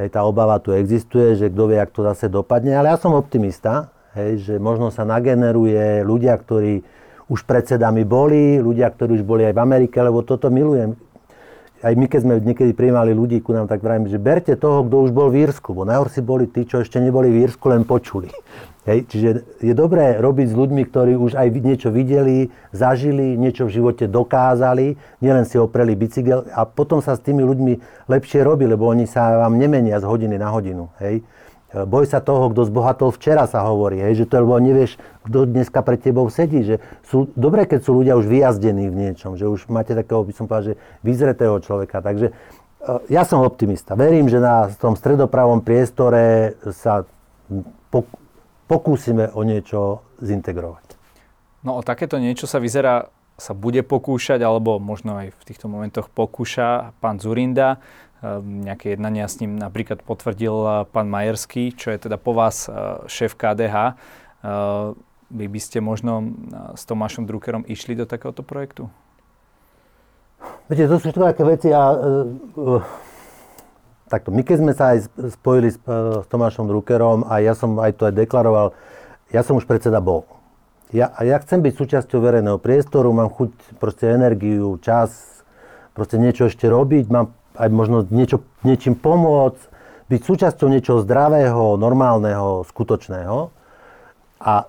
Hej, 0.00 0.16
tá 0.16 0.24
obava 0.24 0.56
tu 0.56 0.72
existuje, 0.72 1.36
že 1.36 1.52
kto 1.52 1.68
vie, 1.68 1.76
ak 1.76 1.92
to 1.92 2.00
zase 2.00 2.32
dopadne, 2.32 2.72
ale 2.72 2.88
ja 2.88 2.96
som 2.96 3.12
optimista, 3.12 3.92
hej, 4.16 4.30
že 4.40 4.54
možno 4.56 4.92
sa 4.92 5.04
nageneruje 5.04 6.04
ľudia, 6.04 6.36
ktorí 6.36 6.84
už 7.32 7.48
predsedami 7.48 8.04
boli, 8.04 8.60
ľudia, 8.60 8.92
ktorí 8.92 9.22
už 9.22 9.24
boli 9.24 9.48
aj 9.48 9.54
v 9.56 9.62
Amerike, 9.64 9.96
lebo 10.02 10.20
toto 10.20 10.52
milujem. 10.52 10.98
Aj 11.82 11.90
my, 11.98 12.06
keď 12.06 12.20
sme 12.22 12.34
niekedy 12.38 12.78
prijímali 12.78 13.10
ľudí 13.10 13.42
ku 13.42 13.50
nám, 13.50 13.66
tak 13.66 13.82
vravím, 13.82 14.06
že 14.06 14.14
berte 14.14 14.54
toho, 14.54 14.86
kto 14.86 14.96
už 15.02 15.10
bol 15.10 15.34
v 15.34 15.50
Írsku, 15.50 15.74
bo 15.74 15.82
najhorší 15.82 16.22
boli 16.22 16.46
tí, 16.46 16.62
čo 16.62 16.78
ešte 16.78 17.02
neboli 17.02 17.26
v 17.26 17.42
Írsku, 17.42 17.64
len 17.66 17.82
počuli. 17.82 18.30
Hej, 18.82 19.06
čiže 19.10 19.28
je 19.62 19.74
dobré 19.78 20.18
robiť 20.18 20.46
s 20.50 20.58
ľuďmi, 20.58 20.82
ktorí 20.90 21.14
už 21.14 21.38
aj 21.38 21.48
niečo 21.54 21.94
videli, 21.94 22.50
zažili, 22.74 23.38
niečo 23.38 23.70
v 23.70 23.78
živote 23.78 24.10
dokázali, 24.10 24.98
nielen 25.22 25.46
si 25.46 25.54
opreli 25.54 25.94
bicykel 25.94 26.50
a 26.50 26.66
potom 26.66 26.98
sa 26.98 27.14
s 27.14 27.22
tými 27.22 27.46
ľuďmi 27.46 28.06
lepšie 28.10 28.42
robí, 28.42 28.66
lebo 28.66 28.90
oni 28.90 29.06
sa 29.06 29.38
vám 29.38 29.54
nemenia 29.54 30.02
z 30.02 30.06
hodiny 30.06 30.34
na 30.34 30.50
hodinu. 30.50 30.90
Hej. 30.98 31.22
Boj 31.72 32.04
sa 32.04 32.20
toho, 32.20 32.52
kto 32.52 32.68
zbohatol 32.68 33.16
včera, 33.16 33.48
sa 33.48 33.64
hovorí, 33.64 34.04
hej, 34.04 34.24
že 34.24 34.28
to 34.28 34.44
lebo 34.44 34.60
nevieš, 34.60 35.00
kto 35.24 35.48
dneska 35.48 35.80
pred 35.80 36.04
tebou 36.04 36.28
sedí. 36.28 36.60
Že 36.60 36.76
sú 37.08 37.32
dobré, 37.32 37.64
keď 37.64 37.80
sú 37.80 37.96
ľudia 37.96 38.14
už 38.20 38.28
vyjazdení 38.28 38.92
v 38.92 38.96
niečom, 39.08 39.40
že 39.40 39.48
už 39.48 39.72
máte 39.72 39.96
takého, 39.96 40.20
by 40.20 40.32
som 40.36 40.44
povedal, 40.44 40.76
že 40.76 40.80
vyzretého 41.00 41.56
človeka. 41.64 42.04
Takže 42.04 42.28
e, 42.28 42.32
ja 43.08 43.24
som 43.24 43.40
optimista. 43.40 43.96
Verím, 43.96 44.28
že 44.28 44.36
na 44.36 44.68
tom 44.68 45.00
stredopravom 45.00 45.64
priestore 45.64 46.60
sa 46.76 47.08
pokúsime 48.68 49.32
o 49.32 49.40
niečo 49.40 50.04
zintegrovať. 50.20 50.92
No 51.64 51.78
o 51.78 51.82
takéto 51.82 52.20
niečo 52.20 52.44
sa 52.44 52.60
vyzerá, 52.60 53.08
sa 53.42 53.58
bude 53.58 53.82
pokúšať, 53.82 54.38
alebo 54.38 54.78
možno 54.78 55.18
aj 55.18 55.34
v 55.34 55.42
týchto 55.42 55.66
momentoch 55.66 56.06
pokúša 56.06 56.94
pán 57.02 57.18
Zurinda. 57.18 57.82
Ehm, 58.22 58.62
nejaké 58.62 58.94
jednania 58.94 59.26
s 59.26 59.42
ním 59.42 59.58
napríklad 59.58 60.06
potvrdil 60.06 60.54
eh, 60.54 60.74
pán 60.86 61.10
Majerský, 61.10 61.74
čo 61.74 61.90
je 61.90 62.06
teda 62.06 62.22
po 62.22 62.38
vás 62.38 62.70
eh, 62.70 63.02
šéf 63.10 63.34
KDH. 63.34 63.74
Eh, 63.74 64.94
vy 65.32 65.46
by 65.48 65.60
ste 65.64 65.80
možno 65.80 66.28
s 66.76 66.84
Tomášom 66.84 67.24
Druckerom 67.24 67.64
išli 67.64 67.96
do 67.96 68.04
takéhoto 68.04 68.44
projektu? 68.44 68.92
Viete, 70.68 70.92
to 70.92 71.00
sú 71.00 71.08
také 71.08 71.40
veci 71.40 71.72
a 71.72 71.88
takto, 74.12 74.28
my 74.28 74.44
keď 74.44 74.56
sme 74.60 74.72
sa 74.76 74.92
aj 74.92 75.08
spojili 75.40 75.72
s, 75.72 75.80
s 75.88 76.26
Tomášom 76.28 76.68
Druckerom 76.68 77.24
a 77.24 77.40
ja 77.40 77.56
som 77.56 77.80
aj 77.80 77.96
to 77.96 78.12
aj 78.12 78.12
deklaroval, 78.12 78.76
ja 79.32 79.40
som 79.40 79.56
už 79.56 79.64
predseda 79.64 80.04
bol. 80.04 80.28
Ja, 80.92 81.08
a 81.08 81.24
ja 81.24 81.40
chcem 81.40 81.64
byť 81.64 81.72
súčasťou 81.72 82.20
verejného 82.20 82.60
priestoru, 82.60 83.16
mám 83.16 83.32
chuť, 83.32 83.80
proste 83.80 84.12
energiu, 84.12 84.76
čas, 84.76 85.40
proste 85.96 86.20
niečo 86.20 86.52
ešte 86.52 86.68
robiť, 86.68 87.08
mám 87.08 87.32
aj 87.56 87.68
možno 87.72 88.04
niečo, 88.12 88.44
niečím 88.60 88.96
pomôcť, 88.96 89.72
byť 90.12 90.20
súčasťou 90.20 90.68
niečoho 90.68 91.00
zdravého, 91.00 91.80
normálneho, 91.80 92.68
skutočného. 92.68 93.48
A 94.44 94.68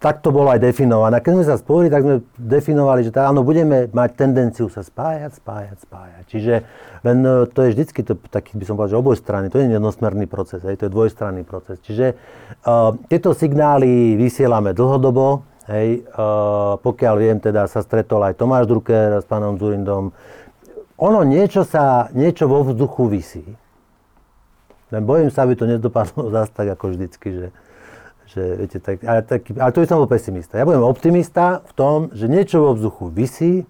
tak 0.00 0.24
to 0.24 0.32
bolo 0.32 0.48
aj 0.48 0.64
definované. 0.64 1.20
Keď 1.20 1.32
sme 1.36 1.44
sa 1.44 1.60
spojili, 1.60 1.92
tak 1.92 2.00
sme 2.00 2.24
definovali, 2.40 3.04
že 3.04 3.12
tá, 3.12 3.28
áno, 3.28 3.44
budeme 3.44 3.84
mať 3.92 4.16
tendenciu 4.16 4.72
sa 4.72 4.80
spájať, 4.80 5.36
spájať, 5.36 5.76
spájať. 5.84 6.24
Čiže 6.24 6.54
len 7.04 7.18
e, 7.20 7.44
to 7.52 7.68
je 7.68 7.76
vždycky 7.76 8.00
to, 8.08 8.16
taký, 8.32 8.56
by 8.56 8.64
som 8.64 8.80
povedal, 8.80 8.96
že 8.96 9.02
oboj 9.04 9.20
strany. 9.20 9.52
To 9.52 9.60
je 9.60 9.68
jednosmerný 9.68 10.24
proces, 10.24 10.64
hej, 10.64 10.80
to 10.80 10.88
je 10.88 10.94
dvojstranný 10.96 11.44
proces. 11.44 11.76
Čiže 11.84 12.16
uh, 12.64 12.96
tieto 13.12 13.36
signály 13.36 14.16
vysielame 14.16 14.72
dlhodobo. 14.72 15.44
Hej, 15.68 16.08
uh, 16.16 16.80
pokiaľ 16.80 17.14
viem, 17.20 17.36
teda 17.36 17.68
sa 17.68 17.84
stretol 17.84 18.24
aj 18.24 18.40
Tomáš 18.40 18.72
Drucker 18.72 19.20
s 19.20 19.28
pánom 19.28 19.60
Zurindom. 19.60 20.16
Ono 20.96 21.20
niečo 21.28 21.62
sa, 21.68 22.08
niečo 22.16 22.48
vo 22.48 22.64
vzduchu 22.64 23.04
vysí. 23.12 23.44
Len 24.90 25.02
bojím 25.04 25.28
sa, 25.28 25.44
aby 25.44 25.60
to 25.60 25.68
nedopadlo 25.68 26.28
zase 26.34 26.56
tak 26.56 26.72
ako 26.72 26.96
vždycky, 26.96 27.28
že, 27.36 27.46
že, 28.30 28.42
viete, 28.62 28.78
tak, 28.78 29.02
ale, 29.02 29.20
tak, 29.26 29.50
ale 29.58 29.70
to 29.74 29.82
by 29.82 29.86
som 29.90 29.98
bol 29.98 30.10
pesimista. 30.10 30.54
Ja 30.54 30.66
budem 30.66 30.86
optimista 30.86 31.66
v 31.66 31.72
tom, 31.74 31.98
že 32.14 32.30
niečo 32.30 32.62
vo 32.62 32.70
vzduchu 32.78 33.10
vysí, 33.10 33.66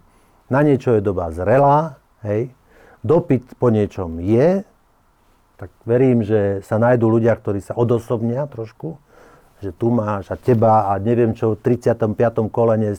na 0.53 0.61
niečo 0.61 0.99
je 0.99 1.03
doba 1.03 1.33
zrelá, 1.33 1.97
hej, 2.27 2.53
dopyt 3.01 3.57
po 3.57 3.73
niečom 3.73 4.21
je, 4.21 4.67
tak 5.57 5.71
verím, 5.85 6.25
že 6.25 6.65
sa 6.65 6.81
nájdú 6.81 7.09
ľudia, 7.09 7.37
ktorí 7.37 7.61
sa 7.61 7.77
odosobnia 7.77 8.49
trošku, 8.49 8.97
že 9.61 9.77
tu 9.77 9.93
máš 9.93 10.33
a 10.33 10.37
teba 10.37 10.89
a 10.89 10.97
neviem 10.97 11.37
čo, 11.37 11.53
v 11.53 11.61
35. 11.77 12.49
kolene 12.49 12.97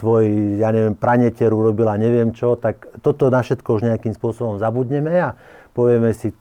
tvoj, 0.00 0.24
ja 0.64 0.72
neviem, 0.72 0.96
praneter 0.96 1.52
urobila 1.52 2.00
neviem 2.00 2.32
čo, 2.32 2.56
tak 2.56 2.88
toto 3.04 3.28
na 3.28 3.44
všetko 3.44 3.68
už 3.76 3.82
nejakým 3.84 4.16
spôsobom 4.16 4.56
zabudneme 4.56 5.12
a 5.12 5.36
povieme 5.76 6.16
si, 6.16 6.32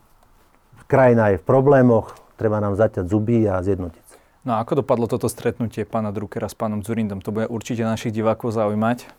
krajina 0.88 1.36
je 1.36 1.44
v 1.44 1.46
problémoch, 1.46 2.16
treba 2.40 2.64
nám 2.64 2.80
zaťať 2.80 3.04
zuby 3.12 3.44
a 3.52 3.60
zjednotiť. 3.60 4.09
No 4.48 4.56
a 4.56 4.64
ako 4.64 4.84
dopadlo 4.84 5.06
toto 5.12 5.28
stretnutie 5.28 5.84
pána 5.84 6.16
Druckera 6.16 6.48
s 6.48 6.56
pánom 6.56 6.80
Zurindom? 6.80 7.20
To 7.20 7.36
bude 7.36 7.52
určite 7.52 7.84
našich 7.84 8.16
divákov 8.16 8.56
zaujímať. 8.56 9.12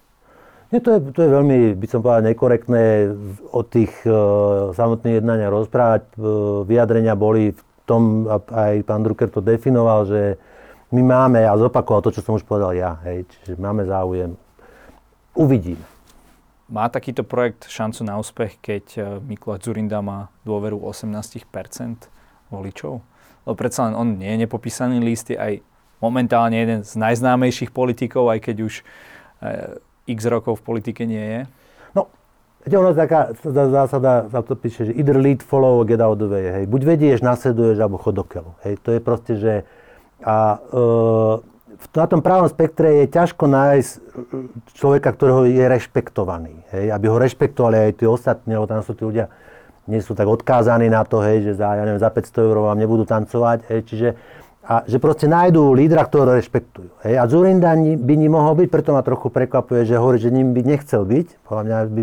Nie, 0.70 0.78
to 0.78 0.96
je, 0.96 0.98
to 1.10 1.20
je 1.26 1.30
veľmi, 1.34 1.58
by 1.74 1.86
som 1.90 1.98
povedal, 1.98 2.30
nekorektné 2.30 3.10
o 3.50 3.60
tých 3.66 3.90
uh, 4.06 4.70
samotných 4.70 5.18
jednania 5.18 5.50
rozprávať. 5.50 6.14
Uh, 6.14 6.62
vyjadrenia 6.62 7.18
boli 7.18 7.52
v 7.52 7.62
tom, 7.90 8.30
aj 8.30 8.86
pán 8.86 9.02
Drucker 9.02 9.26
to 9.34 9.42
definoval, 9.42 10.06
že 10.06 10.38
my 10.94 11.02
máme, 11.02 11.42
a 11.42 11.54
zopakoval 11.58 12.02
to, 12.06 12.14
čo 12.14 12.22
som 12.22 12.38
už 12.38 12.46
povedal 12.46 12.74
ja, 12.74 12.98
hej, 13.06 13.26
čiže 13.26 13.58
máme 13.58 13.82
záujem. 13.86 14.38
Uvidíme. 15.34 15.82
Má 16.70 16.86
takýto 16.86 17.26
projekt 17.26 17.66
šancu 17.66 18.06
na 18.06 18.18
úspech, 18.18 18.62
keď 18.62 18.84
e, 18.94 19.00
Mikuláš 19.22 19.66
Zurinda 19.66 19.98
má 20.02 20.30
dôveru 20.46 20.78
18% 20.86 21.42
voličov? 22.46 23.02
Lebo 23.44 23.56
predsa 23.56 23.88
len 23.88 23.94
on 23.96 24.20
nie 24.20 24.28
je 24.36 24.44
nepopísaný 24.44 25.00
list, 25.00 25.32
je 25.32 25.38
aj 25.38 25.64
momentálne 26.00 26.56
jeden 26.56 26.80
z 26.84 26.92
najznámejších 26.96 27.70
politikov, 27.72 28.32
aj 28.32 28.40
keď 28.40 28.56
už 28.64 28.74
e, 28.80 28.82
x 30.08 30.18
rokov 30.26 30.60
v 30.60 30.66
politike 30.66 31.04
nie 31.04 31.20
je. 31.20 31.40
No, 31.92 32.08
Viete, 32.60 32.76
ono 32.76 32.92
taká 32.92 33.32
zásada, 33.72 34.28
sa 34.28 34.44
to 34.44 34.52
píše, 34.52 34.92
že 34.92 34.92
either 34.92 35.16
lead, 35.16 35.40
follow, 35.40 35.80
get 35.80 35.96
out 35.96 36.20
the 36.20 36.28
way, 36.28 36.44
hej. 36.60 36.64
Buď 36.68 36.96
vedieš, 36.96 37.24
nasleduješ, 37.24 37.80
alebo 37.80 37.96
chod 37.96 38.20
do 38.20 38.24
hej. 38.68 38.76
To 38.84 38.92
je 38.92 39.00
proste, 39.00 39.32
že 39.40 39.52
a, 40.20 40.60
e, 40.60 41.96
na 41.96 42.06
tom 42.08 42.20
právom 42.20 42.52
spektre 42.52 43.04
je 43.04 43.04
ťažko 43.08 43.48
nájsť 43.48 43.90
človeka, 44.76 45.08
ktorého 45.16 45.48
je 45.48 45.64
rešpektovaný, 45.64 46.60
hej. 46.76 46.92
Aby 46.92 47.08
ho 47.08 47.16
rešpektovali 47.16 47.76
aj 47.88 47.92
tí 47.96 48.04
ostatní, 48.04 48.52
lebo 48.52 48.68
tam 48.68 48.84
sú 48.84 48.92
tí 48.92 49.08
ľudia, 49.08 49.32
nie 49.90 49.98
sú 49.98 50.14
tak 50.14 50.30
odkázaní 50.30 50.86
na 50.86 51.02
to, 51.02 51.18
hej, 51.18 51.42
že 51.50 51.52
za, 51.58 51.74
ja 51.74 51.82
neviem, 51.82 51.98
za 51.98 52.08
500 52.14 52.46
eur 52.46 52.56
vám 52.62 52.78
nebudú 52.78 53.02
tancovať, 53.02 53.66
hej. 53.66 53.80
Čiže 53.90 54.08
a 54.60 54.86
že 54.86 55.02
proste 55.02 55.26
nájdú 55.26 55.74
lídra, 55.74 56.06
ktorého 56.06 56.38
rešpektujú. 56.38 57.02
Hej. 57.02 57.18
A 57.18 57.24
Zurinda 57.26 57.74
by 57.74 58.14
ním 58.14 58.38
mohol 58.38 58.54
byť, 58.54 58.68
preto 58.70 58.94
ma 58.94 59.02
trochu 59.02 59.26
prekvapuje, 59.26 59.82
že 59.82 59.98
hovorí, 59.98 60.22
že 60.22 60.30
ním 60.30 60.54
by 60.54 60.62
nechcel 60.62 61.02
byť. 61.02 61.42
Podľa 61.42 61.62
mňa 61.66 61.76
by 61.90 62.02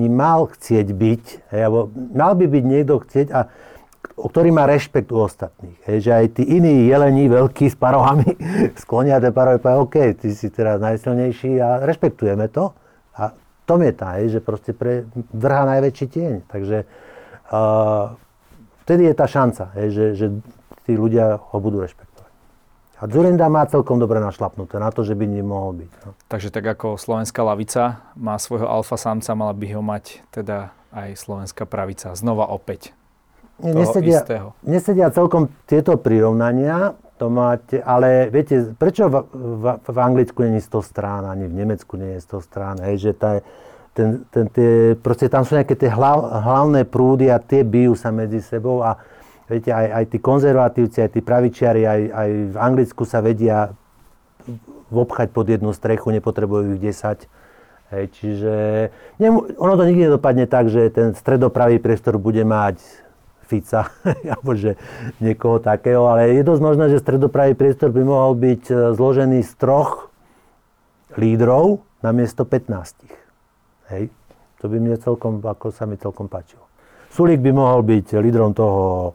ním 0.00 0.12
mal 0.16 0.48
chcieť 0.48 0.86
byť, 0.96 1.24
hej, 1.52 1.60
alebo 1.60 1.92
mal 1.92 2.32
by 2.32 2.46
byť 2.48 2.64
niekto 2.64 2.94
chcieť, 3.04 3.26
a, 3.36 3.52
ktorý 4.16 4.48
má 4.48 4.64
rešpekt 4.64 5.12
u 5.12 5.28
ostatných. 5.28 5.76
Hej, 5.84 6.08
že 6.08 6.10
aj 6.14 6.26
tí 6.40 6.42
iní 6.56 6.88
jelení, 6.88 7.28
veľkí 7.28 7.68
s 7.68 7.76
parohami, 7.76 8.32
sklonia 8.82 9.20
tie 9.20 9.34
parohy, 9.34 9.60
povedia, 9.60 9.84
OK, 9.84 9.96
ty 10.16 10.32
si 10.32 10.48
teraz 10.48 10.80
najsilnejší 10.80 11.60
a 11.60 11.84
rešpektujeme 11.84 12.48
to. 12.48 12.72
A 13.18 13.36
tom 13.68 13.82
je 13.84 13.92
tá, 13.92 14.16
hej, 14.22 14.38
že 14.38 14.40
proste 14.40 14.72
pre, 14.72 15.04
vrhá 15.34 15.68
najväčší 15.68 16.06
tieň. 16.08 16.34
Takže 16.48 16.88
vtedy 18.84 19.02
je 19.10 19.14
tá 19.14 19.26
šanca, 19.26 19.74
hej, 19.78 19.88
že, 19.92 20.06
že 20.14 20.26
tí 20.86 20.94
ľudia 20.94 21.38
ho 21.38 21.58
budú 21.58 21.82
rešpektovať. 21.82 22.32
A 22.96 23.04
Zurinda 23.12 23.52
má 23.52 23.68
celkom 23.68 24.00
dobre 24.00 24.24
našlapnuté 24.24 24.80
na 24.80 24.88
to, 24.88 25.04
že 25.04 25.12
by 25.12 25.28
ním 25.28 25.52
mohol 25.52 25.84
byť. 25.84 25.90
No. 26.06 26.10
Takže 26.32 26.48
tak 26.48 26.64
ako 26.64 26.96
slovenská 26.96 27.44
lavica 27.44 28.00
má 28.16 28.40
svojho 28.40 28.64
alfa 28.64 28.96
samca, 28.96 29.36
mala 29.36 29.52
by 29.52 29.66
ho 29.76 29.82
mať 29.84 30.24
teda 30.32 30.72
aj 30.96 31.12
slovenská 31.20 31.68
pravica. 31.68 32.16
Znova 32.16 32.48
opäť. 32.48 32.96
Nesedia, 33.60 34.20
nesedia 34.64 35.08
celkom 35.12 35.48
tieto 35.64 35.96
prirovnania, 35.96 36.92
to 37.16 37.32
máte, 37.32 37.80
ale 37.80 38.28
viete, 38.28 38.76
prečo 38.76 39.08
v, 39.08 39.24
v, 39.32 39.64
v 39.80 39.96
Anglicku 39.96 40.44
nie 40.44 40.60
je 40.60 40.68
100 40.68 40.92
strán, 40.92 41.22
ani 41.24 41.48
v 41.48 41.64
Nemecku 41.64 41.96
nie 41.96 42.20
je 42.20 42.20
100 42.20 42.48
strán, 42.48 42.76
hej, 42.84 43.00
že 43.00 43.12
tá, 43.16 43.40
ten, 43.96 44.28
ten, 44.28 44.44
tie, 44.52 44.92
proste 45.00 45.32
tam 45.32 45.48
sú 45.48 45.56
nejaké 45.56 45.72
tie 45.72 45.88
hlav, 45.88 46.20
hlavné 46.44 46.84
prúdy 46.84 47.32
a 47.32 47.40
tie 47.40 47.64
bijú 47.64 47.96
sa 47.96 48.12
medzi 48.12 48.44
sebou 48.44 48.84
a 48.84 49.00
Viete, 49.46 49.70
aj, 49.70 49.86
aj 49.94 50.04
tí 50.10 50.18
konzervatívci, 50.18 50.98
aj 51.06 51.10
tí 51.14 51.20
pravičiari, 51.22 51.86
aj, 51.86 52.00
aj 52.10 52.30
v 52.50 52.56
Anglicku 52.58 53.06
sa 53.06 53.22
vedia 53.22 53.70
obchať 54.90 55.30
pod 55.30 55.46
jednu 55.46 55.70
strechu, 55.70 56.10
nepotrebujú 56.10 56.74
ich 56.74 56.82
10. 56.82 57.30
Hej, 57.94 58.04
čiže 58.18 58.54
nemu, 59.22 59.54
ono 59.62 59.78
to 59.78 59.86
nikdy 59.86 60.10
nedopadne 60.10 60.50
tak, 60.50 60.66
že 60.66 60.90
ten 60.90 61.14
stredopravý 61.14 61.78
priestor 61.78 62.18
bude 62.18 62.42
mať 62.42 62.82
Fica, 63.46 63.94
alebo 64.34 64.58
že 64.58 64.74
niekoho 65.22 65.62
takého, 65.62 66.10
ale 66.10 66.34
je 66.34 66.42
dosť 66.42 66.62
možné, 66.66 66.84
že 66.90 66.98
stredopravý 66.98 67.54
priestor 67.54 67.94
by 67.94 68.02
mohol 68.02 68.34
byť 68.34 68.62
e, 68.66 68.74
zložený 68.98 69.46
z 69.46 69.52
troch 69.54 70.10
lídrov 71.14 71.86
namiesto 72.02 72.42
15. 72.42 73.06
Hej, 73.92 74.10
to 74.58 74.66
by 74.66 74.76
mne 74.82 74.98
celkom, 74.98 75.38
ako 75.42 75.70
sa 75.70 75.86
mi 75.86 75.94
celkom 76.00 76.26
páčilo. 76.26 76.66
Sulík 77.12 77.38
by 77.40 77.52
mohol 77.54 77.80
byť 77.86 78.18
lídrom 78.18 78.52
toho 78.52 79.14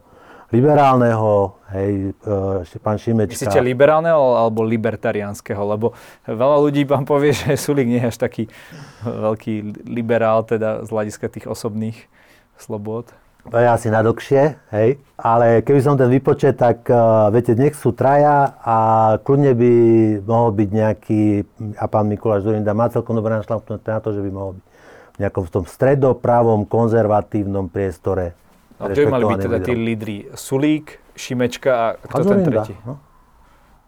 liberálneho, 0.52 1.56
hej, 1.72 2.12
e, 2.12 2.78
pán 2.84 3.00
Šimečka. 3.00 3.32
Myslíte 3.32 3.64
liberálneho 3.64 4.36
alebo 4.36 4.60
libertariánskeho? 4.60 5.62
Lebo 5.64 5.96
veľa 6.28 6.56
ľudí 6.60 6.84
vám 6.84 7.08
povie, 7.08 7.32
že 7.32 7.56
Sulik 7.56 7.88
nie 7.88 8.00
je 8.04 8.12
až 8.12 8.20
taký 8.20 8.52
veľký 9.04 9.84
liberál, 9.88 10.44
teda 10.44 10.84
z 10.84 10.88
hľadiska 10.92 11.32
tých 11.32 11.48
osobných 11.48 11.96
slobod. 12.60 13.08
To 13.50 13.58
je 13.58 13.66
asi 13.66 13.90
na 13.90 14.06
dlhšie, 14.06 14.54
hej. 14.70 15.02
Ale 15.18 15.66
keby 15.66 15.80
som 15.82 15.98
ten 15.98 16.06
vypočet, 16.06 16.54
tak 16.54 16.86
uh, 16.86 17.26
viete, 17.34 17.58
nech 17.58 17.74
sú 17.74 17.90
traja 17.90 18.54
a 18.62 18.76
kľudne 19.18 19.52
by 19.54 19.72
mohol 20.22 20.54
byť 20.54 20.68
nejaký, 20.70 21.22
a 21.74 21.84
pán 21.90 22.06
Mikuláš 22.06 22.46
Zurinda 22.46 22.70
má 22.70 22.86
celkom 22.86 23.18
dobré 23.18 23.34
našlapnuté 23.34 23.90
na 23.90 23.98
to, 23.98 24.14
že 24.14 24.22
by 24.22 24.30
mohol 24.30 24.52
byť 24.54 24.64
v 25.12 25.18
nejakom 25.20 25.44
v 25.44 25.52
tom 25.52 25.64
stredopravom 25.66 26.64
konzervatívnom 26.70 27.68
priestore 27.68 28.38
a 28.82 28.90
to 28.90 29.06
by 29.06 29.14
mali 29.14 29.24
byť 29.30 29.38
teda 29.46 29.58
tí 29.62 29.74
lídry 29.78 30.16
Sulík, 30.34 30.98
Šimečka 31.14 31.70
a 31.70 31.86
kto 32.02 32.18
a 32.18 32.30
ten 32.34 32.40
tretí? 32.42 32.74
No. 32.82 32.98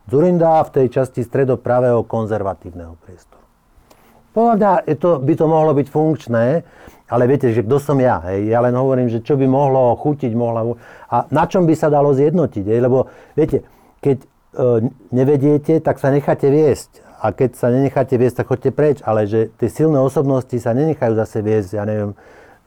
Zurinda 0.07 0.63
v 0.63 0.71
tej 0.71 0.87
časti 0.93 1.25
stredopravého 1.25 2.05
konzervatívneho 2.05 2.95
priestoru. 3.03 3.44
Je 4.35 4.97
to, 4.99 5.23
by 5.23 5.35
to 5.39 5.47
mohlo 5.47 5.73
byť 5.79 5.87
funkčné, 5.87 6.67
ale 7.07 7.23
viete, 7.31 7.55
že 7.55 7.63
kto 7.63 7.79
som 7.79 7.99
ja? 8.03 8.19
Hej? 8.27 8.51
Ja 8.51 8.59
len 8.61 8.75
hovorím, 8.75 9.07
že 9.07 9.23
čo 9.23 9.39
by 9.39 9.47
mohlo 9.47 9.95
chutiť, 9.95 10.33
mohla... 10.35 10.75
A 11.07 11.31
na 11.31 11.47
čom 11.47 11.71
by 11.71 11.75
sa 11.79 11.87
dalo 11.87 12.11
zjednotiť? 12.11 12.65
Hej? 12.67 12.81
Lebo 12.83 13.07
viete, 13.39 13.63
keď 14.03 14.19
e, 14.19 14.27
nevediete, 15.15 15.79
tak 15.79 16.03
sa 16.03 16.11
necháte 16.11 16.51
viesť. 16.51 17.07
A 17.23 17.31
keď 17.31 17.55
sa 17.55 17.71
nenecháte 17.71 18.19
viesť, 18.19 18.43
tak 18.43 18.51
chodte 18.51 18.71
preč. 18.75 18.99
Ale 19.07 19.31
že 19.31 19.55
tie 19.57 19.71
silné 19.71 20.03
osobnosti 20.03 20.53
sa 20.59 20.75
nenechajú 20.75 21.15
zase 21.15 21.39
viesť, 21.41 21.71
ja 21.79 21.87
neviem, 21.87 22.19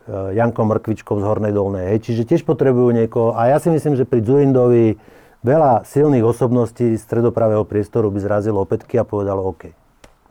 Eh, 0.08 0.40
Janko 0.40 0.64
Mrkvičkou 0.64 1.20
z 1.20 1.24
Hornej 1.28 1.52
Dolnej. 1.52 1.92
Hej. 1.92 2.08
Čiže 2.08 2.24
tiež 2.24 2.42
potrebujú 2.48 2.96
niekoho. 2.96 3.36
A 3.36 3.52
ja 3.52 3.60
si 3.60 3.68
myslím, 3.68 4.00
že 4.00 4.08
pri 4.08 4.24
Zurindovi 4.24 4.96
veľa 5.44 5.84
silných 5.84 6.24
osobností 6.24 6.96
stredopravého 6.96 7.68
priestoru 7.68 8.08
by 8.08 8.24
zrazilo 8.24 8.64
opätky 8.64 8.96
a 8.96 9.04
povedalo 9.04 9.44
OK, 9.44 9.76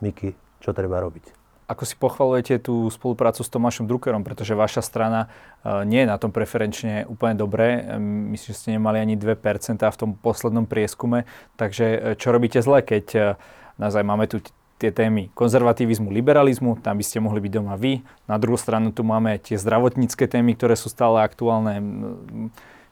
Miky, 0.01 0.33
čo 0.61 0.77
treba 0.77 1.01
robiť. 1.03 1.35
Ako 1.67 1.83
si 1.83 1.99
pochvalujete 1.99 2.63
tú 2.63 2.87
spoluprácu 2.95 3.43
s 3.43 3.51
Tomášom 3.51 3.91
Druckerom, 3.91 4.23
pretože 4.23 4.55
vaša 4.55 4.87
strana 4.87 5.27
uh, 5.27 5.83
nie 5.83 6.07
je 6.07 6.11
na 6.11 6.15
tom 6.15 6.31
preferenčne 6.31 7.11
úplne 7.11 7.35
dobré. 7.35 7.83
Myslím, 7.99 8.55
že 8.55 8.59
ste 8.59 8.71
nemali 8.79 9.03
ani 9.03 9.19
2% 9.19 9.83
v 9.83 9.99
tom 9.99 10.15
poslednom 10.15 10.63
prieskume. 10.71 11.27
Takže 11.59 11.87
eh, 11.91 11.99
čo 12.15 12.31
robíte 12.31 12.63
zle, 12.63 12.87
keď 12.87 13.35
naozaj 13.83 14.03
máme 14.07 14.31
tu 14.31 14.39
tie 14.77 14.93
témy 14.93 15.33
konzervativizmu, 15.33 16.13
liberalizmu, 16.13 16.85
tam 16.85 17.01
by 17.01 17.05
ste 17.05 17.25
mohli 17.25 17.41
byť 17.41 17.53
doma 17.53 17.75
vy. 17.81 18.05
Na 18.29 18.37
druhú 18.37 18.61
stranu 18.61 18.93
tu 18.93 19.01
máme 19.01 19.41
tie 19.41 19.57
zdravotnícke 19.57 20.29
témy, 20.29 20.53
ktoré 20.53 20.77
sú 20.77 20.93
stále 20.93 21.25
aktuálne. 21.25 21.81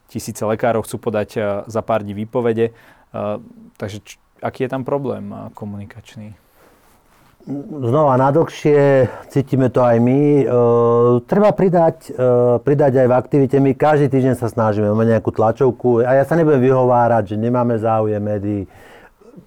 Tisíce 0.08 0.40
lekárov 0.44 0.84
chcú 0.84 1.00
podať 1.00 1.28
e, 1.36 1.40
za 1.68 1.80
pár 1.84 2.04
dní 2.04 2.16
výpovede. 2.24 2.72
E, 2.72 2.72
takže 3.76 4.00
aký 4.40 4.64
je 4.64 4.70
tam 4.72 4.84
problém 4.84 5.28
e, 5.28 5.52
komunikačný? 5.52 6.36
Znova 7.44 8.16
na 8.16 8.32
dlhšie, 8.32 9.04
cítime 9.28 9.68
to 9.68 9.84
aj 9.84 10.00
my. 10.00 10.20
E, 10.40 10.44
treba 11.28 11.52
pridať, 11.52 12.08
e, 12.08 12.56
pridať 12.64 13.04
aj 13.04 13.06
v 13.08 13.14
aktivite. 13.14 13.56
My 13.60 13.76
každý 13.76 14.08
týždeň 14.08 14.40
sa 14.40 14.48
snažíme, 14.48 14.88
máme 14.88 15.04
nejakú 15.04 15.28
tlačovku 15.28 16.00
a 16.00 16.16
ja 16.16 16.24
sa 16.24 16.40
nebudem 16.40 16.64
vyhovárať, 16.64 17.36
že 17.36 17.36
nemáme 17.36 17.76
záujem 17.76 18.20
médií. 18.24 18.64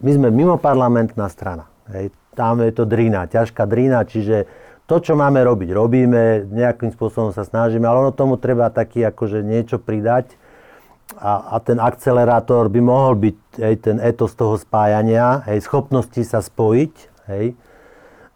My 0.06 0.12
sme 0.14 0.30
mimo 0.30 0.62
parlamentná 0.62 1.26
strana. 1.26 1.66
Hej 1.90 2.14
tam 2.38 2.62
je 2.62 2.70
to 2.70 2.86
drina, 2.86 3.26
ťažká 3.26 3.66
drina, 3.66 4.06
čiže 4.06 4.46
to, 4.86 5.02
čo 5.02 5.18
máme 5.18 5.42
robiť, 5.42 5.74
robíme, 5.74 6.46
nejakým 6.54 6.94
spôsobom 6.94 7.34
sa 7.34 7.42
snažíme, 7.42 7.84
ale 7.90 8.08
ono 8.08 8.12
tomu 8.14 8.38
treba 8.38 8.70
taký 8.70 9.02
akože 9.10 9.42
niečo 9.42 9.82
pridať 9.82 10.38
a, 11.18 11.58
a 11.58 11.60
ten 11.60 11.82
akcelerátor 11.82 12.70
by 12.70 12.80
mohol 12.80 13.18
byť 13.18 13.38
hej, 13.58 13.76
ten 13.82 13.98
etos 13.98 14.38
toho 14.38 14.56
spájania, 14.56 15.42
hej, 15.50 15.66
schopnosti 15.66 16.22
sa 16.22 16.40
spojiť. 16.46 16.94
Hej. 17.28 17.58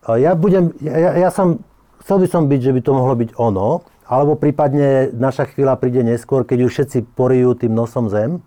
Ja 0.02 0.34
budem, 0.34 0.74
ja, 0.82 1.14
ja 1.14 1.30
som, 1.30 1.62
chcel 2.02 2.26
by 2.26 2.28
som 2.28 2.44
byť, 2.50 2.62
že 2.62 2.74
by 2.74 2.82
to 2.82 2.92
mohlo 2.98 3.14
byť 3.14 3.38
ono, 3.38 3.86
alebo 4.10 4.34
prípadne 4.34 5.14
naša 5.14 5.46
chvíľa 5.54 5.78
príde 5.78 6.02
neskôr, 6.02 6.42
keď 6.42 6.66
už 6.66 6.72
všetci 6.74 7.00
porijú 7.14 7.54
tým 7.54 7.78
nosom 7.78 8.10
zem, 8.10 8.42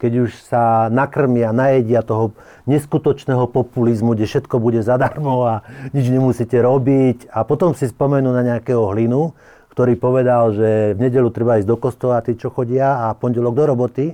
keď 0.00 0.12
už 0.28 0.30
sa 0.48 0.88
nakrmia, 0.88 1.52
najedia 1.52 2.00
toho 2.00 2.32
neskutočného 2.64 3.48
populizmu, 3.52 4.16
kde 4.16 4.28
všetko 4.28 4.56
bude 4.56 4.80
zadarmo 4.80 5.44
a 5.44 5.54
nič 5.92 6.08
nemusíte 6.08 6.56
robiť. 6.56 7.28
A 7.28 7.44
potom 7.44 7.76
si 7.76 7.84
spomenú 7.84 8.32
na 8.32 8.40
nejakého 8.40 8.80
hlinu, 8.96 9.36
ktorý 9.76 10.00
povedal, 10.00 10.56
že 10.56 10.96
v 10.96 11.08
nedelu 11.08 11.28
treba 11.28 11.60
ísť 11.60 11.68
do 11.68 11.76
kostola, 11.76 12.24
tí, 12.24 12.32
čo 12.36 12.48
chodia 12.48 13.08
a 13.08 13.16
pondelok 13.16 13.54
do 13.56 13.64
roboty 13.68 14.06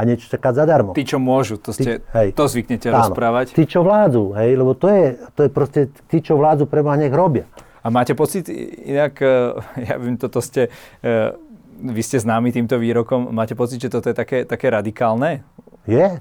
a 0.00 0.08
niečo 0.08 0.32
čakať 0.32 0.52
zadarmo. 0.56 0.96
Tí, 0.96 1.04
čo 1.04 1.20
môžu, 1.20 1.60
to, 1.60 1.76
ste, 1.76 2.00
tí, 2.00 2.16
hej, 2.16 2.28
to 2.32 2.48
zvyknete 2.48 2.88
áno, 2.88 3.04
rozprávať. 3.04 3.52
Tí, 3.52 3.68
čo 3.68 3.84
vládzu, 3.84 4.32
hej, 4.40 4.56
lebo 4.56 4.72
to 4.72 4.88
je, 4.88 5.20
to 5.36 5.40
je 5.44 5.50
proste, 5.52 5.80
tí, 6.08 6.24
čo 6.24 6.40
vládzu, 6.40 6.64
preba 6.64 6.96
nech 6.96 7.12
robia. 7.12 7.44
A 7.84 7.92
máte 7.92 8.16
pocit, 8.16 8.48
inak, 8.48 9.20
eh, 9.20 9.52
ja 9.92 10.00
viem, 10.00 10.16
toto 10.16 10.40
ste 10.40 10.72
eh, 11.04 11.36
vy 11.80 12.02
ste 12.04 12.20
známi 12.20 12.52
týmto 12.52 12.76
výrokom. 12.76 13.32
Máte 13.32 13.56
pocit, 13.56 13.80
že 13.80 13.88
toto 13.88 14.12
je 14.12 14.16
také, 14.16 14.44
také 14.44 14.68
radikálne? 14.68 15.40
Je. 15.88 16.20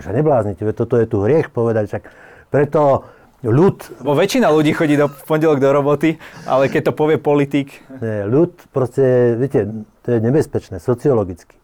Že 0.00 0.10
nebláznite, 0.16 0.64
toto 0.72 0.96
je 0.96 1.06
tu 1.06 1.20
hriech 1.20 1.52
povedať. 1.52 1.92
Však 1.92 2.04
preto 2.48 3.04
ľud... 3.44 4.00
Bo 4.00 4.16
väčšina 4.16 4.48
ľudí 4.48 4.72
chodí 4.72 4.96
do 4.96 5.12
pondelok 5.12 5.60
do 5.60 5.70
roboty, 5.70 6.16
ale 6.48 6.72
keď 6.72 6.90
to 6.90 6.92
povie 6.96 7.20
politik... 7.20 7.84
Nie, 8.00 8.24
ľud 8.24 8.56
proste, 8.72 9.36
viete, 9.36 9.84
to 10.02 10.16
je 10.16 10.18
nebezpečné, 10.24 10.80
sociologicky. 10.80 11.60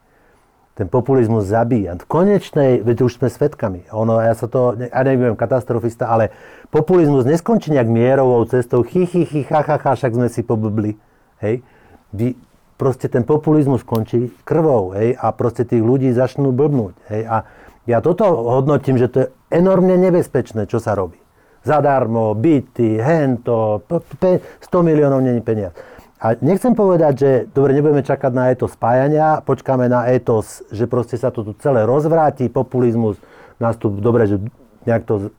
Ten 0.78 0.86
populizmus 0.86 1.50
zabíja. 1.50 1.98
V 1.98 2.06
konečnej, 2.08 2.80
veď 2.80 3.04
už 3.04 3.20
sme 3.20 3.28
svetkami. 3.28 3.90
Ono, 3.92 4.22
ja 4.22 4.32
sa 4.32 4.46
to, 4.46 4.78
ja 4.78 5.02
neviem, 5.04 5.36
katastrofista, 5.36 6.08
ale 6.08 6.32
populizmus 6.72 7.26
neskončí 7.26 7.74
nejak 7.74 7.90
mierovou 7.90 8.46
cestou, 8.48 8.86
chy, 8.86 9.04
chy, 9.04 9.26
chy, 9.26 9.40
ha, 9.50 9.60
ha, 9.60 9.76
ha, 9.76 9.92
však 9.92 10.14
sme 10.14 10.28
si 10.30 10.40
pobubli. 10.46 10.96
Hej? 11.42 11.60
Vy, 12.14 12.38
proste 12.80 13.12
ten 13.12 13.28
populizmus 13.28 13.84
skončí 13.84 14.32
krvou, 14.40 14.96
hej, 14.96 15.12
a 15.12 15.36
proste 15.36 15.68
tých 15.68 15.84
ľudí 15.84 16.08
začnú 16.16 16.48
blbnúť, 16.48 16.96
hej, 17.12 17.22
a 17.28 17.36
ja 17.84 18.00
toto 18.00 18.24
hodnotím, 18.24 18.96
že 18.96 19.12
to 19.12 19.16
je 19.20 19.26
enormne 19.52 20.00
nebezpečné, 20.00 20.64
čo 20.64 20.80
sa 20.80 20.96
robí. 20.96 21.20
Zadarmo, 21.60 22.32
byty, 22.32 22.96
hento, 22.96 23.84
100 23.84 24.80
miliónov 24.80 25.20
není 25.20 25.44
peniaz. 25.44 25.76
A 26.20 26.36
nechcem 26.44 26.76
povedať, 26.76 27.14
že 27.16 27.30
dobre, 27.48 27.72
nebudeme 27.72 28.04
čakať 28.04 28.32
na 28.36 28.52
etos 28.52 28.76
spájania, 28.76 29.40
počkáme 29.40 29.88
na 29.88 30.04
etos, 30.12 30.60
že 30.68 30.84
proste 30.84 31.16
sa 31.16 31.32
to 31.32 31.40
tu 31.40 31.56
celé 31.56 31.88
rozvráti, 31.88 32.52
populizmus, 32.52 33.16
nástup, 33.56 33.96
dobre, 34.04 34.28
že 34.28 34.36
nejak 34.84 35.08
to, 35.08 35.32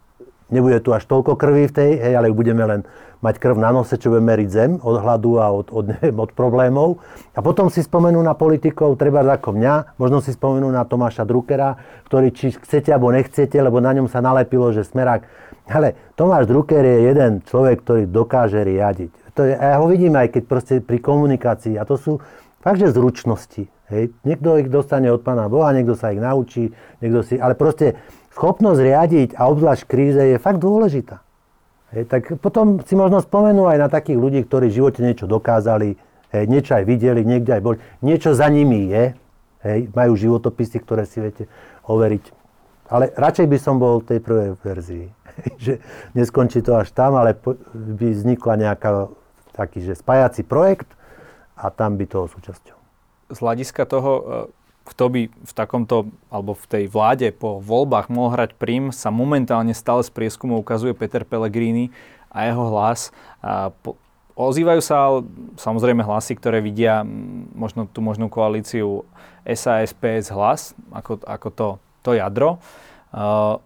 nebude 0.50 0.82
tu 0.82 0.90
až 0.90 1.06
toľko 1.06 1.38
krvi 1.38 1.70
v 1.70 1.74
tej, 1.78 1.92
hej, 2.02 2.14
ale 2.18 2.34
budeme 2.34 2.66
len 2.66 2.82
mať 3.22 3.38
krv 3.38 3.62
na 3.62 3.70
nose, 3.70 3.94
čo 3.94 4.10
bude 4.10 4.26
meriť 4.26 4.50
zem 4.50 4.72
od 4.82 4.98
hladu 4.98 5.38
a 5.38 5.54
od, 5.54 5.70
od, 5.70 5.86
neviem, 5.94 6.18
od 6.18 6.34
problémov. 6.34 6.98
A 7.38 7.46
potom 7.46 7.70
si 7.70 7.86
spomenú 7.86 8.18
na 8.26 8.34
politikov, 8.34 8.98
treba 8.98 9.22
ako 9.22 9.54
mňa, 9.54 10.02
možno 10.02 10.26
si 10.26 10.34
spomenú 10.34 10.66
na 10.74 10.82
Tomáša 10.82 11.30
Druckera, 11.30 11.78
ktorý 12.10 12.34
či 12.34 12.58
chcete 12.58 12.90
alebo 12.90 13.14
nechcete, 13.14 13.54
lebo 13.54 13.78
na 13.78 13.94
ňom 13.94 14.10
sa 14.10 14.18
nalepilo, 14.18 14.74
že 14.74 14.82
smerák. 14.82 15.30
Ale 15.70 15.94
Tomáš 16.18 16.50
Drucker 16.50 16.82
je 16.82 17.14
jeden 17.14 17.46
človek, 17.46 17.86
ktorý 17.86 18.10
dokáže 18.10 18.66
riadiť. 18.66 19.21
To 19.36 19.48
je, 19.48 19.54
ja 19.56 19.78
ho 19.80 19.88
vidím 19.88 20.16
aj 20.18 20.36
keď 20.36 20.44
proste 20.48 20.74
pri 20.84 21.00
komunikácii. 21.00 21.80
A 21.80 21.88
to 21.88 21.96
sú 21.96 22.20
fakt, 22.60 22.80
že 22.80 22.92
zručnosti. 22.92 23.68
Hej. 23.92 24.16
Niekto 24.24 24.60
ich 24.60 24.72
dostane 24.72 25.12
od 25.12 25.24
Pána 25.24 25.52
Boha, 25.52 25.76
niekto 25.76 26.00
sa 26.00 26.16
ich 26.16 26.22
naučí, 26.24 26.72
niekto 27.04 27.28
si... 27.28 27.36
Ale 27.36 27.60
proste 27.60 28.00
schopnosť 28.32 28.80
riadiť 28.80 29.30
a 29.36 29.52
obzvlášť 29.52 29.84
kríze 29.84 30.22
je 30.22 30.38
fakt 30.40 30.64
dôležitá. 30.64 31.20
Hej, 31.92 32.08
tak 32.08 32.22
potom 32.40 32.80
si 32.88 32.96
možno 32.96 33.20
spomenú 33.20 33.68
aj 33.68 33.78
na 33.84 33.90
takých 33.92 34.16
ľudí, 34.16 34.40
ktorí 34.48 34.72
v 34.72 34.78
živote 34.80 35.04
niečo 35.04 35.28
dokázali, 35.28 36.00
hej, 36.32 36.46
niečo 36.48 36.80
aj 36.80 36.88
videli, 36.88 37.28
niekde 37.28 37.60
aj 37.60 37.62
boli. 37.64 37.78
Niečo 38.00 38.32
za 38.32 38.48
nimi 38.48 38.88
je, 38.88 39.12
hej, 39.68 39.80
majú 39.92 40.16
životopisy, 40.16 40.80
ktoré 40.80 41.04
si 41.04 41.20
viete 41.20 41.52
overiť. 41.84 42.32
Ale 42.92 43.12
radšej 43.12 43.48
by 43.48 43.58
som 43.60 43.76
bol 43.76 44.00
tej 44.00 44.24
prvej 44.24 44.56
verzii. 44.64 45.08
že 45.64 45.80
neskončí 46.16 46.64
to 46.64 46.76
až 46.76 46.92
tam, 46.92 47.16
ale 47.16 47.36
by 47.76 48.08
vznikla 48.12 48.56
nejaká 48.56 49.12
taký, 49.54 49.84
že 49.84 50.00
spájací 50.00 50.44
projekt 50.44 50.90
a 51.56 51.70
tam 51.70 52.00
by 52.00 52.06
toho 52.08 52.26
súčasťou. 52.32 52.78
Z 53.32 53.38
hľadiska 53.40 53.88
toho, 53.88 54.12
kto 54.82 55.06
by 55.08 55.22
v 55.30 55.54
takomto, 55.54 56.10
alebo 56.34 56.58
v 56.58 56.66
tej 56.68 56.84
vláde 56.90 57.30
po 57.32 57.62
voľbách 57.62 58.10
mohol 58.10 58.34
hrať 58.34 58.58
prim, 58.58 58.90
sa 58.90 59.14
momentálne 59.14 59.72
stále 59.78 60.02
z 60.02 60.12
prieskumu 60.12 60.60
ukazuje 60.60 60.98
Peter 60.98 61.22
Pellegrini 61.22 61.94
a 62.34 62.50
jeho 62.50 62.74
hlas. 62.74 63.14
A 63.46 63.70
po, 63.72 63.96
ozývajú 64.34 64.82
sa 64.82 65.22
samozrejme 65.62 66.02
hlasy, 66.02 66.34
ktoré 66.34 66.60
vidia 66.60 67.06
možno 67.54 67.86
tú 67.86 68.02
možnú 68.02 68.28
koalíciu 68.28 69.06
SAS, 69.46 69.94
hlas, 70.34 70.74
ako, 70.90 71.22
ako 71.24 71.48
to, 71.54 71.68
to 72.02 72.12
jadro. 72.18 72.58
Uh, 73.14 73.62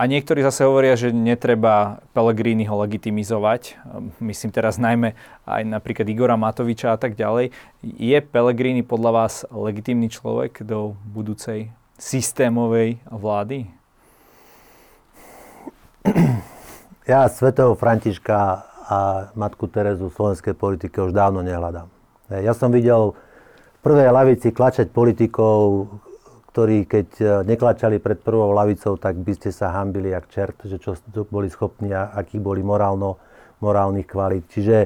a 0.00 0.08
niektorí 0.08 0.40
zase 0.40 0.64
hovoria, 0.64 0.96
že 0.96 1.12
netreba 1.12 2.00
Pellegriniho 2.16 2.72
legitimizovať. 2.72 3.76
Myslím 4.16 4.48
teraz 4.48 4.80
najmä 4.80 5.12
aj 5.44 5.60
napríklad 5.68 6.08
Igora 6.08 6.40
Matoviča 6.40 6.96
a 6.96 6.98
tak 6.98 7.20
ďalej. 7.20 7.52
Je 7.84 8.16
Pellegrini 8.24 8.80
podľa 8.80 9.10
vás 9.12 9.44
legitimný 9.52 10.08
človek 10.08 10.64
do 10.64 10.96
budúcej 11.04 11.68
systémovej 12.00 12.96
vlády? 13.12 13.68
Ja 17.04 17.28
svetého 17.28 17.76
Františka 17.76 18.64
a 18.88 19.28
matku 19.36 19.68
Terezu 19.68 20.08
v 20.08 20.16
slovenskej 20.16 20.56
politike 20.56 21.04
už 21.04 21.12
dávno 21.12 21.44
nehľadám. 21.44 21.92
Ja 22.40 22.56
som 22.56 22.72
videl 22.72 23.12
v 23.12 23.80
prvej 23.84 24.08
lavici 24.08 24.48
klačať 24.48 24.96
politikov, 24.96 25.92
ktorí 26.50 26.90
keď 26.90 27.08
e, 27.22 27.24
neklačali 27.46 28.02
pred 28.02 28.18
prvou 28.18 28.50
lavicou, 28.50 28.98
tak 28.98 29.14
by 29.22 29.32
ste 29.38 29.54
sa 29.54 29.70
hambili 29.70 30.10
jak 30.10 30.26
čert, 30.26 30.58
že 30.66 30.82
čo 30.82 30.98
boli 31.30 31.46
schopní 31.46 31.94
a 31.94 32.10
akých 32.10 32.42
boli 32.42 32.66
morálno, 32.66 33.22
morálnych 33.62 34.08
kvalít. 34.08 34.48
Čiže 34.50 34.76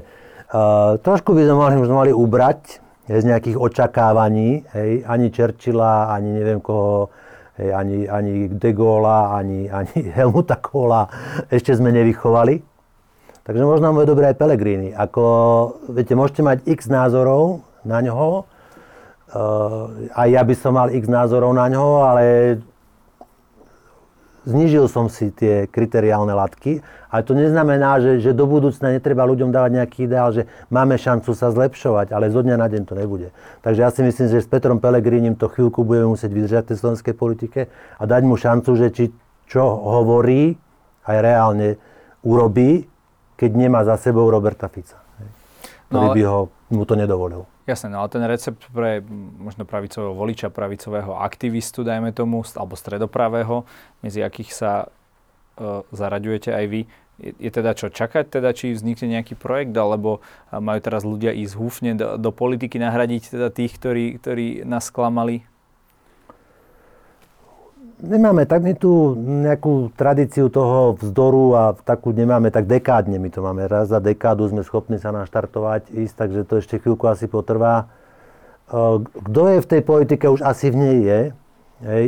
uh, 0.51 0.99
trošku 0.99 1.31
by 1.31 1.47
sme 1.47 1.57
mali, 1.57 1.75
mali 1.89 2.13
ubrať 2.13 2.83
hej, 3.07 3.23
z 3.23 3.27
nejakých 3.31 3.57
očakávaní, 3.57 4.67
hej, 4.77 5.07
ani 5.07 5.31
Churchilla, 5.31 6.11
ani 6.11 6.29
neviem 6.35 6.61
koho, 6.61 7.09
hej, 7.57 7.71
ani, 7.71 8.11
ani 8.11 8.51
De 8.51 8.75
Gaulle, 8.75 9.31
ani, 9.31 9.71
ani 9.71 9.97
Helmuta 10.19 10.59
Kohla 10.59 11.09
ešte 11.49 11.73
sme 11.73 11.95
nevychovali. 11.95 12.61
Takže 13.45 13.63
možno 13.65 13.93
je 14.01 14.09
dobré 14.09 14.33
aj 14.33 14.41
Pellegrini. 14.41 14.91
Ako, 14.97 15.25
viete, 15.93 16.17
môžete 16.17 16.41
mať 16.41 16.65
x 16.65 16.89
názorov 16.89 17.61
na 17.85 18.01
ňoho, 18.01 18.49
aj 20.15 20.29
ja 20.31 20.43
by 20.47 20.55
som 20.55 20.79
mal 20.79 20.89
x 20.95 21.11
názorov 21.11 21.51
na 21.55 21.67
ňo, 21.67 22.07
ale 22.07 22.25
znižil 24.47 24.87
som 24.87 25.09
si 25.09 25.33
tie 25.33 25.67
kriteriálne 25.67 26.31
latky. 26.31 26.85
Ale 27.11 27.23
to 27.23 27.33
neznamená, 27.35 28.03
že, 28.03 28.19
že 28.19 28.35
do 28.35 28.47
budúcna 28.47 28.91
netreba 28.95 29.23
ľuďom 29.23 29.55
dávať 29.55 29.71
nejaký 29.79 29.99
ideál, 30.11 30.35
že 30.35 30.51
máme 30.67 30.99
šancu 30.99 31.31
sa 31.31 31.55
zlepšovať, 31.55 32.11
ale 32.11 32.31
zo 32.31 32.43
dňa 32.43 32.57
na 32.59 32.67
deň 32.67 32.83
to 32.87 32.95
nebude. 32.99 33.31
Takže 33.63 33.81
ja 33.87 33.91
si 33.95 34.03
myslím, 34.03 34.27
že 34.35 34.43
s 34.43 34.51
Petrom 34.51 34.83
Pelegrínim 34.83 35.39
to 35.39 35.47
chvíľku 35.47 35.87
budeme 35.87 36.11
musieť 36.11 36.31
vydržať 36.35 36.63
v 36.67 36.71
tej 36.75 36.79
slovenskej 36.83 37.15
politike 37.15 37.61
a 37.99 38.03
dať 38.03 38.23
mu 38.27 38.35
šancu, 38.35 38.71
že 38.75 38.91
či 38.91 39.05
čo 39.47 39.63
hovorí, 39.63 40.59
aj 41.05 41.17
reálne 41.21 41.77
urobí, 42.25 42.89
keď 43.37 43.51
nemá 43.55 43.85
za 43.85 43.95
sebou 44.01 44.27
Roberta 44.27 44.67
Fica. 44.73 44.99
Ktorý 45.93 46.01
no, 46.01 46.11
ale... 46.11 46.17
by 46.17 46.23
ho, 46.27 46.39
mu 46.73 46.85
to 46.89 46.95
nedovolil. 46.97 47.45
Jasné, 47.65 47.89
no 47.89 48.05
ale 48.05 48.13
ten 48.13 48.21
recept 48.21 48.61
pre 48.77 49.01
možno 49.41 49.65
pravicového 49.65 50.13
voliča, 50.13 50.53
pravicového 50.53 51.17
aktivistu, 51.17 51.81
dajme 51.81 52.13
tomu, 52.13 52.45
alebo 52.45 52.77
stredopravého, 52.77 53.65
medzi 54.05 54.21
akých 54.21 54.51
sa 54.53 54.73
uh, 54.85 55.81
zaraďujete 55.89 56.53
aj 56.53 56.65
vy, 56.69 56.81
je, 57.17 57.31
je 57.39 57.51
teda 57.51 57.73
čo, 57.79 57.89
čakať 57.89 58.27
teda, 58.29 58.51
či 58.53 58.75
vznikne 58.75 59.17
nejaký 59.17 59.39
projekt, 59.39 59.73
alebo 59.73 60.19
majú 60.51 60.79
teraz 60.83 61.07
ľudia 61.07 61.31
ísť 61.31 61.55
húfne 61.55 61.91
do, 61.95 62.19
do 62.19 62.31
politiky 62.35 62.77
nahradiť 62.77 63.39
teda 63.39 63.49
tých, 63.55 63.79
ktorí, 63.79 64.19
ktorí 64.19 64.47
nás 64.67 64.91
sklamali? 64.91 65.47
Nemáme 68.01 68.49
tak 68.49 68.65
my 68.65 68.75
tu 68.75 69.15
nejakú 69.19 69.95
tradíciu 69.95 70.51
toho 70.51 70.99
vzdoru 70.99 71.45
a 71.55 71.63
takú 71.75 72.11
nemáme 72.11 72.51
tak 72.51 72.67
dekádne. 72.67 73.21
My 73.21 73.31
to 73.31 73.45
máme 73.45 73.69
raz 73.69 73.93
za 73.93 74.01
dekádu, 74.03 74.49
sme 74.51 74.67
schopní 74.67 74.99
sa 74.99 75.15
naštartovať, 75.15 75.93
ísť, 75.93 76.15
takže 76.15 76.41
to 76.49 76.55
ešte 76.59 76.75
chvíľku 76.83 77.07
asi 77.07 77.31
potrvá. 77.31 77.87
Kto 79.15 79.41
je 79.53 79.59
v 79.61 79.71
tej 79.71 79.83
politike, 79.85 80.25
už 80.27 80.43
asi 80.43 80.73
v 80.73 80.77
nej 80.81 80.99
je. 81.05 81.21
Hej. 81.85 82.07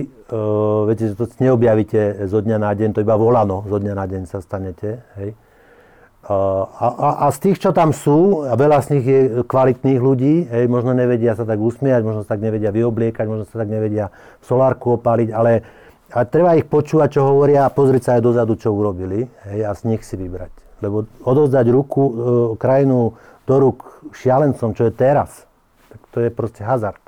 viete, 0.88 1.04
že 1.12 1.18
to 1.20 1.28
neobjavíte 1.36 2.24
zo 2.32 2.40
dňa 2.40 2.56
na 2.56 2.72
deň, 2.72 2.96
to 2.96 3.04
iba 3.04 3.12
volano, 3.18 3.60
zo 3.68 3.76
dňa 3.76 3.92
na 3.92 4.06
deň 4.08 4.22
sa 4.24 4.40
stanete. 4.40 5.04
Hej. 5.20 5.36
A, 6.26 6.34
a, 6.90 7.08
a 7.22 7.26
z 7.30 7.38
tých, 7.38 7.62
čo 7.62 7.70
tam 7.70 7.94
sú, 7.94 8.42
a 8.42 8.58
veľa 8.58 8.82
z 8.82 8.98
nich 8.98 9.06
je 9.06 9.20
kvalitných 9.46 10.00
ľudí, 10.02 10.50
hej, 10.50 10.66
možno 10.66 10.90
nevedia 10.90 11.38
sa 11.38 11.46
tak 11.46 11.62
usmiať, 11.62 12.02
možno 12.02 12.26
sa 12.26 12.34
tak 12.34 12.42
nevedia 12.42 12.74
vyobliekať, 12.74 13.24
možno 13.30 13.46
sa 13.46 13.62
tak 13.62 13.70
nevedia 13.70 14.10
solárku 14.42 14.98
opáliť, 14.98 15.30
ale 15.30 15.62
a 16.10 16.26
treba 16.26 16.58
ich 16.58 16.66
počúvať, 16.66 17.18
čo 17.18 17.30
hovoria 17.30 17.66
a 17.66 17.70
pozrieť 17.70 18.02
sa 18.02 18.10
aj 18.18 18.22
dozadu, 18.26 18.58
čo 18.58 18.74
urobili 18.74 19.26
hej, 19.50 19.66
a 19.66 19.70
z 19.74 19.90
nich 19.90 20.02
si 20.02 20.18
vybrať. 20.18 20.50
Lebo 20.82 21.06
odovzdať 21.22 21.66
ruku, 21.70 22.02
e, 22.02 22.12
krajinu 22.58 23.14
do 23.46 23.54
rúk 23.62 24.10
šialencom, 24.10 24.74
čo 24.74 24.86
je 24.86 24.92
teraz, 24.94 25.46
tak 25.90 26.00
to 26.10 26.18
je 26.26 26.30
proste 26.30 26.62
hazard. 26.66 27.02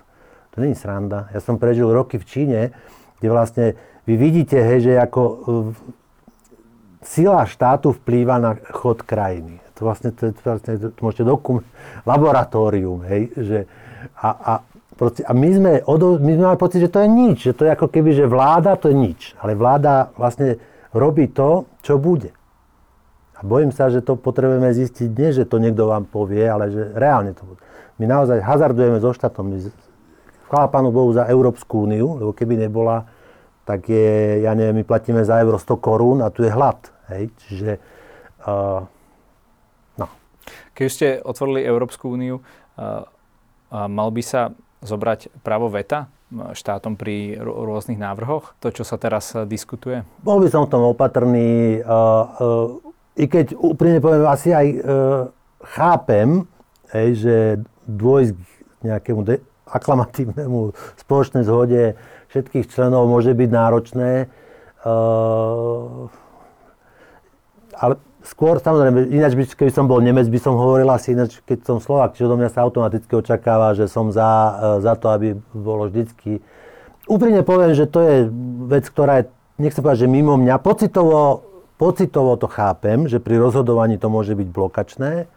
To 0.55 0.63
je 0.63 0.75
sranda. 0.75 1.31
Ja 1.31 1.39
som 1.39 1.59
prežil 1.59 1.87
roky 1.91 2.19
v 2.19 2.27
Číne, 2.27 2.61
kde 3.19 3.29
vlastne 3.31 3.67
vy 4.07 4.15
vidíte, 4.19 4.59
hej, 4.63 4.79
že 4.91 4.93
ako 4.99 5.23
sila 7.03 7.47
štátu 7.47 7.95
vplýva 7.95 8.43
na 8.43 8.59
chod 8.75 9.03
krajiny. 9.07 9.63
To 9.79 9.87
vlastne, 9.87 10.11
to, 10.11 10.35
to, 10.35 10.43
vlastne, 10.43 10.75
to 10.79 10.99
môžete 10.99 11.25
dokument, 11.25 11.67
laboratórium, 12.03 13.07
hej, 13.07 13.31
že 13.39 13.59
a, 14.19 14.29
a, 14.35 14.53
proste, 14.99 15.23
a 15.23 15.31
my 15.31 15.49
sme, 15.55 15.73
odo, 15.87 16.19
my 16.19 16.33
sme 16.35 16.45
mali 16.51 16.59
pocit, 16.59 16.83
že 16.83 16.91
to 16.91 16.99
je 17.03 17.09
nič, 17.09 17.39
že 17.51 17.55
to 17.55 17.63
je 17.63 17.71
ako 17.71 17.87
keby, 17.87 18.11
že 18.11 18.27
vláda 18.27 18.75
to 18.75 18.91
je 18.91 18.97
nič, 18.99 19.39
ale 19.39 19.55
vláda 19.55 20.11
vlastne 20.19 20.59
robí 20.91 21.31
to, 21.31 21.71
čo 21.87 21.99
bude. 22.03 22.35
A 23.39 23.47
bojím 23.47 23.71
sa, 23.71 23.87
že 23.87 24.03
to 24.03 24.19
potrebujeme 24.19 24.75
zistiť, 24.75 25.09
nie 25.15 25.31
že 25.31 25.47
to 25.47 25.63
niekto 25.63 25.87
vám 25.87 26.11
povie, 26.11 26.43
ale 26.43 26.75
že 26.75 26.91
reálne 26.99 27.39
to 27.39 27.47
bude. 27.47 27.63
My 28.03 28.11
naozaj 28.11 28.43
hazardujeme 28.43 28.99
so 28.99 29.15
štátom. 29.15 29.55
Chvála 30.51 30.67
Pánu 30.71 30.91
Bohu 30.91 31.15
za 31.15 31.27
Európsku 31.31 31.87
úniu, 31.87 32.19
lebo 32.19 32.35
keby 32.35 32.67
nebola, 32.67 33.07
tak 33.69 33.85
je, 33.93 34.41
ja 34.41 34.57
neviem, 34.57 34.81
my 34.81 34.85
platíme 34.89 35.21
za 35.21 35.37
euro 35.45 35.61
100 35.61 35.77
korún 35.77 36.25
a 36.25 36.33
tu 36.33 36.41
je 36.41 36.49
hlad. 36.49 36.81
Hej? 37.13 37.29
Čiže, 37.45 37.73
uh, 38.49 38.81
no. 40.01 40.07
Keď 40.73 40.87
ste 40.89 41.09
otvorili 41.21 41.69
Európsku 41.69 42.09
úniu, 42.17 42.41
uh, 42.41 43.05
uh, 43.05 43.85
mal 43.93 44.09
by 44.09 44.25
sa 44.25 44.57
zobrať 44.81 45.45
právo 45.45 45.69
veta 45.69 46.09
štátom 46.33 46.97
pri 46.97 47.41
rôznych 47.41 48.01
návrhoch, 48.01 48.57
to, 48.61 48.73
čo 48.73 48.85
sa 48.85 49.01
teraz 49.01 49.33
diskutuje? 49.49 50.05
Bol 50.21 50.45
by 50.45 50.49
som 50.49 50.65
v 50.65 50.73
tom 50.73 50.85
opatrný. 50.89 51.81
Uh, 51.85 51.89
uh, 51.93 52.89
i 53.19 53.27
keď 53.27 53.59
úprimne 53.59 53.99
poviem, 53.99 54.31
asi 54.31 54.55
aj 54.55 54.67
e, 54.71 54.79
chápem, 55.75 56.47
hej, 56.95 57.09
že 57.19 57.37
dôjsť 57.91 58.33
k 58.39 58.81
nejakému 58.87 59.21
de- 59.27 59.43
aklamatívnemu 59.67 60.73
spoločnej 61.03 61.43
zhode 61.43 61.99
všetkých 62.29 62.69
členov 62.69 63.09
môže 63.09 63.33
byť 63.33 63.51
náročné. 63.51 64.11
E, 64.23 64.27
ale 67.79 67.95
skôr, 68.25 68.61
samozrejme, 68.61 69.09
ináč 69.13 69.33
by, 69.35 69.45
keby 69.49 69.73
som 69.73 69.89
bol 69.89 70.01
Nemec, 70.01 70.29
by 70.29 70.41
som 70.41 70.55
hovoril 70.57 70.89
asi 70.93 71.17
ináč, 71.17 71.41
keď 71.45 71.65
som 71.65 71.79
Slovak, 71.81 72.15
čiže 72.15 72.29
do 72.29 72.37
mňa 72.37 72.49
sa 72.53 72.65
automaticky 72.65 73.13
očakáva, 73.17 73.77
že 73.77 73.89
som 73.89 74.13
za, 74.13 74.29
e, 74.29 74.85
za 74.85 74.95
to, 74.97 75.11
aby 75.13 75.35
bolo 75.53 75.89
vždycky. 75.89 76.41
Úprimne 77.09 77.41
poviem, 77.43 77.73
že 77.73 77.89
to 77.89 78.05
je 78.05 78.17
vec, 78.69 78.85
ktorá 78.85 79.25
je, 79.25 79.33
nechcem 79.57 79.81
povedať, 79.81 80.05
že 80.05 80.13
mimo 80.13 80.37
mňa, 80.37 80.61
pocitovo 80.61 81.49
Pocitovo 81.79 82.35
to 82.35 82.51
chápem, 82.51 83.07
že 83.07 83.23
pri 83.23 83.39
rozhodovaní 83.39 84.03
to 84.03 84.11
môže 84.11 84.35
byť 84.35 84.49
blokačné, 84.51 85.31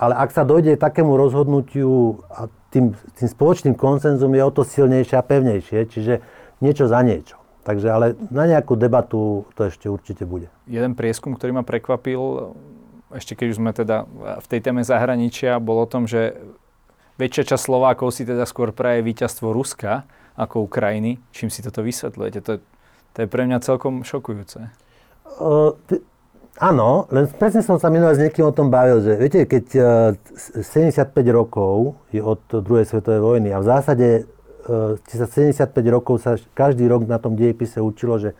ale 0.00 0.12
ak 0.16 0.32
sa 0.32 0.48
dojde 0.48 0.80
k 0.80 0.80
takému 0.80 1.12
rozhodnutiu 1.20 2.24
a 2.32 2.48
tým, 2.76 2.92
tým 2.92 3.28
spoločným 3.32 3.72
konsenzom 3.72 4.28
je 4.36 4.42
o 4.44 4.52
to 4.52 4.60
silnejšie 4.68 5.16
a 5.16 5.24
pevnejšie, 5.24 5.88
čiže 5.88 6.20
niečo 6.60 6.84
za 6.84 7.00
niečo. 7.00 7.40
Takže 7.64 7.88
ale 7.88 8.06
na 8.28 8.44
nejakú 8.44 8.76
debatu 8.76 9.48
to 9.56 9.72
ešte 9.72 9.88
určite 9.88 10.28
bude. 10.28 10.52
Jeden 10.68 10.92
prieskum, 10.92 11.34
ktorý 11.34 11.56
ma 11.56 11.64
prekvapil, 11.64 12.52
ešte 13.16 13.34
keď 13.34 13.46
už 13.50 13.58
sme 13.58 13.72
teda 13.72 14.04
v 14.38 14.46
tej 14.46 14.60
téme 14.60 14.84
zahraničia, 14.84 15.56
bol 15.58 15.82
o 15.82 15.88
tom, 15.88 16.04
že 16.04 16.36
väčšia 17.16 17.56
časť 17.56 17.62
Slovákov 17.66 18.12
si 18.12 18.28
teda 18.28 18.44
skôr 18.44 18.70
praje 18.70 19.00
víťazstvo 19.02 19.50
Ruska 19.50 20.04
ako 20.36 20.68
Ukrajiny. 20.68 21.18
Čím 21.32 21.48
si 21.48 21.64
toto 21.64 21.80
vysvetľujete? 21.80 22.38
To, 22.44 22.60
to 23.16 23.18
je 23.24 23.26
pre 23.26 23.48
mňa 23.48 23.64
celkom 23.64 24.04
šokujúce. 24.04 24.68
Uh, 25.40 25.74
t- 25.88 26.04
áno, 26.58 27.08
len 27.12 27.28
presne 27.36 27.60
som 27.60 27.76
sa 27.76 27.92
minulé 27.92 28.16
s 28.16 28.22
niekým 28.22 28.48
o 28.48 28.52
tom 28.54 28.72
bavil, 28.72 29.04
že 29.04 29.12
viete, 29.16 29.44
keď 29.44 29.64
uh, 29.76 30.62
75 30.62 31.12
rokov 31.32 32.00
je 32.10 32.20
od 32.20 32.40
druhej 32.48 32.88
svetovej 32.88 33.20
vojny 33.20 33.48
a 33.52 33.60
v 33.60 33.66
zásade 33.66 34.06
uh, 34.68 34.96
75 35.04 35.72
rokov 35.92 36.24
sa 36.24 36.40
každý 36.56 36.88
rok 36.88 37.04
na 37.04 37.20
tom 37.20 37.36
dejepise 37.36 37.80
učilo, 37.80 38.16
že 38.16 38.32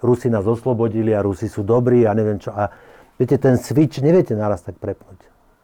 Rusi 0.00 0.32
nás 0.32 0.48
oslobodili 0.48 1.12
a 1.12 1.20
Rusi 1.20 1.46
sú 1.46 1.60
dobrí 1.60 2.08
a 2.08 2.16
neviem 2.16 2.40
čo. 2.40 2.56
A 2.56 2.72
viete, 3.20 3.36
ten 3.36 3.60
switch 3.60 4.00
neviete 4.00 4.32
naraz 4.32 4.64
tak 4.64 4.80
prepnúť. 4.80 5.20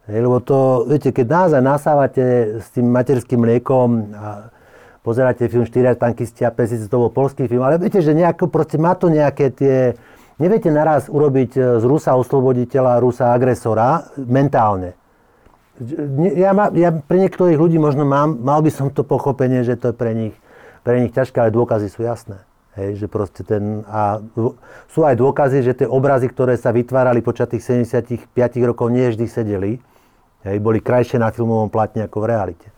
Hej, 0.06 0.22
lebo 0.22 0.38
to, 0.38 0.86
viete, 0.86 1.10
keď 1.10 1.26
naozaj 1.26 1.60
nasávate 1.64 2.24
s 2.62 2.70
tým 2.70 2.86
materským 2.92 3.42
mliekom 3.42 4.14
a 4.14 4.54
pozeráte 5.02 5.50
film 5.50 5.66
4 5.66 5.98
tankisti 5.98 6.46
a 6.46 6.54
pesice, 6.54 6.86
to 6.86 6.98
bol 6.98 7.10
polský 7.10 7.50
film, 7.50 7.66
ale 7.66 7.78
viete, 7.78 7.98
že 7.98 8.14
nejako, 8.14 8.46
proste 8.46 8.78
má 8.78 8.94
to 8.94 9.10
nejaké 9.10 9.50
tie, 9.50 9.98
Neviete 10.36 10.68
naraz 10.68 11.08
urobiť 11.08 11.50
e, 11.56 11.60
z 11.80 11.84
Rusa 11.88 12.12
osloboditeľa, 12.12 13.00
Rusa 13.00 13.32
agresora 13.32 14.12
mentálne. 14.20 14.92
Ja, 16.36 16.56
má, 16.56 16.72
ja 16.72 16.92
pre 16.92 17.20
niektorých 17.24 17.56
ľudí 17.56 17.76
možno 17.76 18.08
mám, 18.08 18.40
mal 18.40 18.60
by 18.64 18.72
som 18.72 18.88
to 18.88 19.04
pochopenie, 19.04 19.64
že 19.64 19.76
to 19.76 19.92
je 19.92 19.96
pre 19.96 20.12
nich, 20.12 20.36
pre 20.84 21.04
nich 21.04 21.12
ťažké, 21.12 21.36
ale 21.40 21.52
dôkazy 21.52 21.88
sú 21.88 22.04
jasné. 22.04 22.40
Hej, 22.76 23.00
že 23.00 23.06
proste 23.08 23.40
ten, 23.40 23.80
a 23.88 24.20
sú 24.92 25.08
aj 25.08 25.16
dôkazy, 25.16 25.64
že 25.64 25.72
tie 25.72 25.88
obrazy, 25.88 26.28
ktoré 26.28 26.60
sa 26.60 26.76
vytvárali 26.76 27.24
počas 27.24 27.48
tých 27.48 27.64
75 27.64 28.36
rokov, 28.68 28.92
nie 28.92 29.08
vždy 29.08 29.24
sedeli. 29.24 29.80
Hej, 30.44 30.60
boli 30.60 30.84
krajšie 30.84 31.16
na 31.16 31.32
filmovom 31.32 31.72
platne 31.72 32.04
ako 32.04 32.20
v 32.20 32.26
realite. 32.28 32.68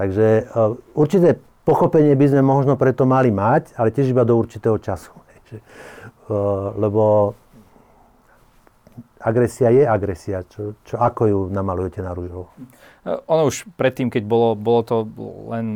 Takže 0.00 0.48
uh, 0.48 0.72
určité 0.96 1.36
pochopenie 1.68 2.16
by 2.16 2.26
sme 2.32 2.40
možno 2.40 2.80
preto 2.80 3.04
mali 3.04 3.28
mať, 3.28 3.76
ale 3.76 3.92
tiež 3.92 4.16
iba 4.16 4.24
do 4.24 4.40
určitého 4.40 4.80
času. 4.80 5.12
Hej, 5.12 5.40
že, 5.44 5.56
lebo 6.78 7.34
agresia 9.24 9.72
je 9.72 9.84
agresia. 9.88 10.44
Čo, 10.44 10.76
čo, 10.84 11.00
ako 11.00 11.22
ju 11.24 11.40
namalujete 11.48 12.04
na 12.04 12.12
rúžovo? 12.12 12.52
Eh, 13.08 13.16
ono 13.24 13.48
už 13.48 13.64
predtým, 13.80 14.12
keď 14.12 14.22
bolo, 14.28 14.52
bolo 14.52 14.80
to 14.84 14.96
len 15.48 15.66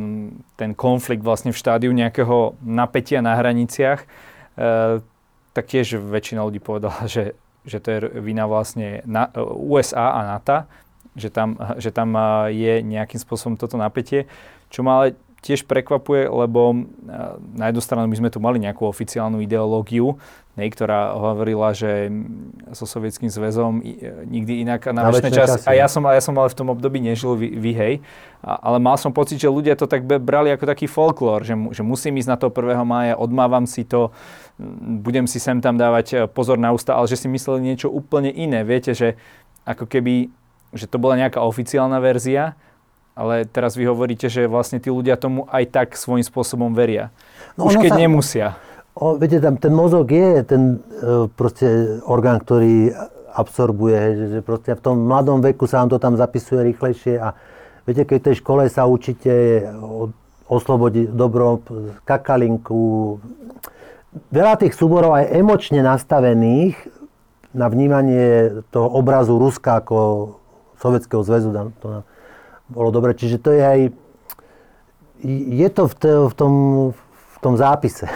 ten 0.53 0.77
konflikt 0.77 1.25
vlastne 1.25 1.49
v 1.49 1.57
štádiu 1.57 1.89
nejakého 1.89 2.61
napätia 2.61 3.25
na 3.25 3.33
hraniciach, 3.37 4.05
e, 4.05 4.07
tak 5.53 5.65
tiež 5.65 5.97
väčšina 5.97 6.45
ľudí 6.45 6.61
povedala, 6.61 7.09
že, 7.09 7.33
že 7.65 7.77
to 7.81 7.87
je 7.89 7.99
vina 8.21 8.45
vlastne 8.45 9.01
na, 9.09 9.33
USA 9.57 10.13
a 10.13 10.21
NATO, 10.37 10.69
že 11.17 11.33
tam, 11.33 11.57
že 11.81 11.89
tam 11.89 12.13
je 12.53 12.85
nejakým 12.85 13.17
spôsobom 13.17 13.57
toto 13.57 13.75
napätie. 13.75 14.29
Čo 14.69 14.85
ma 14.85 15.01
ale 15.01 15.17
tiež 15.39 15.63
prekvapuje, 15.63 16.27
lebo 16.27 16.75
e, 16.75 16.77
na 17.55 17.71
jednu 17.71 17.81
stranu 17.81 18.07
my 18.11 18.17
sme 18.19 18.29
tu 18.31 18.43
mali 18.43 18.59
nejakú 18.59 18.83
oficiálnu 18.83 19.39
ideológiu, 19.39 20.19
nej, 20.59 20.67
ktorá 20.67 21.15
hovorila, 21.15 21.71
že 21.71 22.11
so 22.75 22.83
Sovietským 22.83 23.31
zväzom 23.31 23.79
e, 23.79 24.27
nikdy 24.27 24.67
inak 24.67 24.91
na, 24.91 25.07
na 25.07 25.11
väčšie 25.15 25.31
čas. 25.31 25.49
A 25.63 25.71
ja 25.71 25.87
som, 25.87 26.03
ja 26.03 26.19
som 26.19 26.35
ale 26.35 26.51
v 26.51 26.57
tom 26.59 26.67
období 26.67 26.99
nežil 26.99 27.39
vy, 27.39 27.55
vy 27.55 27.71
hej. 27.71 27.93
A, 28.43 28.59
ale 28.59 28.83
mal 28.83 28.99
som 28.99 29.15
pocit, 29.15 29.39
že 29.39 29.47
ľudia 29.47 29.79
to 29.79 29.87
tak 29.87 30.03
brali 30.03 30.51
ako 30.51 30.67
taký 30.67 30.91
folklór, 30.91 31.47
že, 31.47 31.55
že 31.71 31.81
musím 31.83 32.19
ísť 32.19 32.29
na 32.29 32.37
to 32.37 32.51
1. 32.51 32.83
mája, 32.83 33.15
odmávam 33.15 33.63
si 33.63 33.87
to, 33.87 34.11
budem 34.99 35.23
si 35.23 35.39
sem 35.39 35.63
tam 35.63 35.79
dávať 35.79 36.05
e, 36.11 36.15
pozor 36.27 36.59
na 36.59 36.75
ústa, 36.75 36.99
ale 36.99 37.07
že 37.07 37.15
si 37.15 37.27
mysleli 37.31 37.63
niečo 37.63 37.87
úplne 37.87 38.27
iné. 38.27 38.67
Viete, 38.67 38.91
že 38.91 39.15
ako 39.63 39.87
keby, 39.87 40.27
že 40.75 40.85
to 40.91 40.99
bola 40.99 41.15
nejaká 41.15 41.39
oficiálna 41.39 42.03
verzia, 42.03 42.59
ale 43.19 43.43
teraz 43.43 43.75
vy 43.75 43.83
hovoríte, 43.91 44.31
že 44.31 44.47
vlastne 44.47 44.79
tí 44.79 44.87
ľudia 44.87 45.19
tomu 45.19 45.43
aj 45.51 45.67
tak 45.67 45.87
svojím 45.99 46.23
spôsobom 46.23 46.71
veria. 46.71 47.11
No, 47.59 47.67
Už 47.67 47.75
keď 47.75 47.91
sa, 47.91 47.99
nemusia. 47.99 48.47
O, 48.95 49.19
viete, 49.19 49.43
tam 49.43 49.59
ten 49.59 49.75
mozog 49.75 50.07
je 50.07 50.39
ten 50.47 50.79
e, 50.79 51.27
proste 51.27 51.99
orgán, 52.07 52.39
ktorý 52.39 52.95
absorbuje, 53.35 53.99
že, 54.15 54.25
že 54.31 54.39
proste 54.39 54.71
v 54.71 54.81
tom 54.81 55.03
mladom 55.03 55.43
veku 55.43 55.67
sa 55.67 55.83
vám 55.83 55.91
to 55.91 55.99
tam 55.99 56.15
zapisuje 56.15 56.71
rýchlejšie 56.71 57.19
a 57.19 57.35
viete, 57.83 58.07
keď 58.07 58.17
v 58.23 58.25
tej 58.31 58.35
škole 58.39 58.63
sa 58.71 58.87
učíte 58.87 59.67
oslobodiť 60.49 61.13
dobro, 61.13 61.61
kakalinku, 62.07 63.19
veľa 64.33 64.55
tých 64.57 64.73
súborov 64.73 65.13
aj 65.13 65.29
emočne 65.35 65.85
nastavených 65.85 66.73
na 67.53 67.69
vnímanie 67.69 68.63
toho 68.73 68.89
obrazu 68.89 69.37
Ruska 69.37 69.83
ako 69.83 69.97
Sovietskeho 70.79 71.21
zväzu, 71.21 71.53
to 71.83 72.01
bolo 72.69 72.93
dobre. 72.93 73.17
Čiže 73.17 73.37
to 73.41 73.49
je 73.51 73.61
aj, 73.61 73.79
je 75.27 75.67
to 75.73 75.83
v, 75.89 75.93
te, 75.97 76.11
v, 76.29 76.33
tom, 76.37 76.53
v 76.93 77.37
tom 77.41 77.53
zápise. 77.57 78.07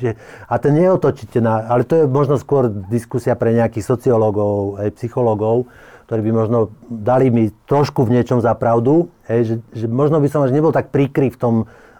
a 0.52 0.54
ten 0.56 0.72
neotočíte 0.72 1.42
na, 1.42 1.66
ale 1.66 1.84
to 1.84 2.02
je 2.02 2.04
možno 2.06 2.38
skôr 2.38 2.70
diskusia 2.70 3.34
pre 3.36 3.52
nejakých 3.52 3.84
sociológov, 3.84 4.80
aj 4.80 4.94
psychológov, 4.96 5.68
ktorí 6.06 6.22
by 6.22 6.32
možno 6.32 6.58
dali 6.86 7.34
mi 7.34 7.50
trošku 7.66 8.06
v 8.06 8.14
niečom 8.14 8.38
za 8.38 8.54
pravdu, 8.54 9.10
hej, 9.26 9.40
že, 9.42 9.54
že 9.74 9.86
možno 9.90 10.22
by 10.22 10.28
som 10.30 10.46
až 10.46 10.54
nebol 10.54 10.70
tak 10.70 10.94
prikry 10.94 11.34
v 11.34 11.38
tom 11.38 11.54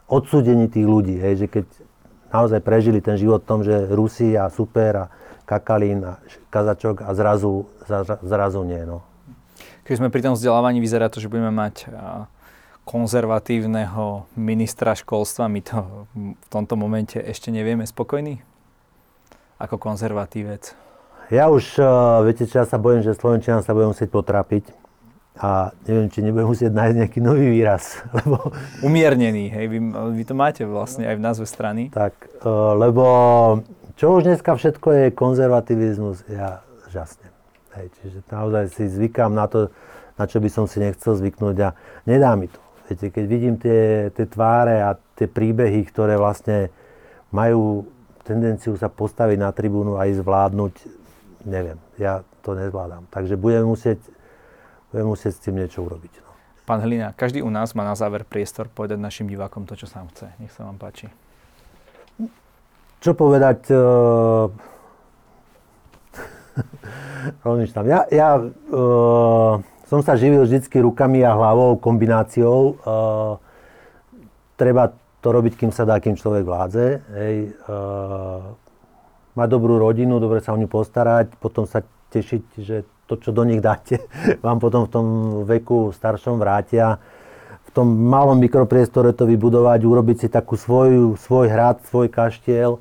odsúdení 0.06 0.70
tých 0.70 0.86
ľudí, 0.86 1.18
hej, 1.18 1.42
že 1.42 1.46
keď 1.50 1.66
naozaj 2.30 2.60
prežili 2.62 3.02
ten 3.02 3.18
život 3.18 3.42
v 3.42 3.48
tom, 3.50 3.60
že 3.66 3.90
Rusi 3.90 4.38
a 4.38 4.46
super 4.46 4.92
a 4.94 5.04
Kakalín 5.46 6.02
a 6.06 6.18
Kazačok 6.50 7.02
a 7.06 7.10
zrazu, 7.14 7.66
zrazu 8.22 8.62
nie. 8.66 8.82
No. 8.82 9.02
Keď 9.86 10.02
sme 10.02 10.10
pri 10.10 10.26
tom 10.26 10.34
vzdelávaní, 10.34 10.82
vyzerá 10.82 11.06
to, 11.06 11.22
že 11.22 11.30
budeme 11.30 11.54
mať 11.54 11.86
konzervatívneho 12.86 14.26
ministra 14.38 14.94
školstva. 14.94 15.46
My 15.46 15.62
to 15.62 16.06
v 16.14 16.46
tomto 16.50 16.74
momente 16.74 17.18
ešte 17.18 17.50
nevieme 17.54 17.86
spokojný? 17.86 18.42
Ako 19.62 19.78
konzervatívec. 19.78 20.74
Ja 21.30 21.50
už, 21.50 21.82
viete 22.22 22.46
čo, 22.46 22.62
ja 22.62 22.66
sa 22.66 22.78
bojím, 22.78 23.02
že 23.02 23.18
Slovenčina 23.18 23.58
sa 23.62 23.74
bude 23.74 23.90
musieť 23.90 24.14
potrapiť. 24.14 24.70
a 25.36 25.68
neviem, 25.84 26.08
či 26.08 26.24
nebudem 26.24 26.48
musieť 26.48 26.72
nájsť 26.72 26.96
nejaký 26.96 27.20
nový 27.20 27.52
výraz. 27.52 28.00
Lebo, 28.16 28.56
Umiernený, 28.80 29.52
hej, 29.52 29.66
vy, 29.68 29.78
vy 30.16 30.24
to 30.24 30.32
máte 30.32 30.64
vlastne 30.64 31.04
aj 31.04 31.14
v 31.18 31.22
názve 31.22 31.44
strany. 31.44 31.92
tak, 31.92 32.16
e, 32.40 32.48
lebo 32.80 33.04
čo 34.00 34.16
už 34.16 34.24
dneska 34.24 34.56
všetko 34.56 34.88
je 34.96 35.04
konzervativizmus, 35.12 36.24
ja 36.32 36.64
žasnem. 36.88 37.35
Hej, 37.76 37.92
čiže 38.00 38.18
naozaj 38.32 38.72
si 38.72 38.88
zvykám 38.88 39.30
na 39.36 39.44
to, 39.46 39.68
na 40.16 40.24
čo 40.24 40.40
by 40.40 40.48
som 40.48 40.64
si 40.64 40.80
nechcel 40.80 41.12
zvyknúť 41.12 41.56
a 41.60 41.68
nedá 42.08 42.32
mi 42.34 42.48
to. 42.48 42.60
Viete, 42.88 43.12
keď 43.12 43.24
vidím 43.28 43.54
tie, 43.60 44.08
tie 44.14 44.24
tváre 44.24 44.80
a 44.80 44.96
tie 45.18 45.28
príbehy, 45.28 45.84
ktoré 45.90 46.16
vlastne 46.16 46.72
majú 47.34 47.84
tendenciu 48.24 48.78
sa 48.78 48.88
postaviť 48.88 49.38
na 49.38 49.50
tribúnu 49.52 49.98
a 50.00 50.08
ísť 50.08 50.22
zvládnuť, 50.22 50.74
neviem, 51.46 51.78
ja 52.00 52.22
to 52.40 52.56
nezvládam. 52.56 53.06
Takže 53.10 53.36
budem 53.36 53.66
musieť 53.68 54.00
budem 54.94 55.12
musieť 55.12 55.32
s 55.36 55.42
tým 55.42 55.60
niečo 55.60 55.82
urobiť. 55.82 56.12
No. 56.22 56.30
Pán 56.64 56.80
Hlina, 56.80 57.12
každý 57.12 57.42
u 57.42 57.50
nás 57.50 57.76
má 57.76 57.84
na 57.84 57.92
záver 57.92 58.24
priestor 58.24 58.70
povedať 58.70 58.96
našim 58.96 59.28
divákom 59.28 59.68
to, 59.68 59.76
čo 59.76 59.84
sa 59.84 60.00
vám 60.00 60.08
chce. 60.14 60.26
Nech 60.40 60.54
sa 60.54 60.64
vám 60.64 60.80
páči. 60.80 61.10
Čo 63.02 63.12
povedať? 63.12 63.68
Uh... 63.70 64.48
Rozmýšľam. 67.46 67.86
Ja, 67.88 68.00
ja 68.08 68.28
uh, 68.40 69.52
som 69.86 70.00
sa 70.02 70.18
živil 70.18 70.42
vždy 70.42 70.66
rukami 70.82 71.22
a 71.22 71.36
hlavou, 71.36 71.78
kombináciou. 71.78 72.60
Uh, 72.82 73.38
treba 74.58 74.92
to 75.20 75.28
robiť, 75.30 75.58
kým 75.58 75.72
sa 75.74 75.86
dá, 75.86 75.98
kým 75.98 76.14
človek 76.14 76.46
vládze. 76.46 76.86
Hej. 77.14 77.36
Uh, 77.66 78.54
mať 79.36 79.48
dobrú 79.52 79.76
rodinu, 79.76 80.16
dobre 80.16 80.40
sa 80.40 80.56
o 80.56 80.60
ňu 80.60 80.66
postarať, 80.66 81.36
potom 81.36 81.68
sa 81.68 81.84
tešiť, 82.10 82.42
že 82.56 82.76
to, 83.06 83.20
čo 83.20 83.30
do 83.30 83.44
nich 83.46 83.60
dáte, 83.62 84.02
vám 84.46 84.58
potom 84.58 84.88
v 84.88 84.90
tom 84.90 85.06
veku 85.46 85.92
staršom 85.94 86.40
vrátia. 86.40 86.98
V 87.66 87.84
tom 87.84 87.92
malom 87.92 88.40
mikropriestore 88.40 89.12
to 89.12 89.28
vybudovať, 89.28 89.80
urobiť 89.84 90.16
si 90.26 90.28
takú 90.32 90.56
svoju, 90.56 91.20
svoj 91.20 91.52
hrad, 91.52 91.84
svoj 91.84 92.08
kaštiel, 92.08 92.80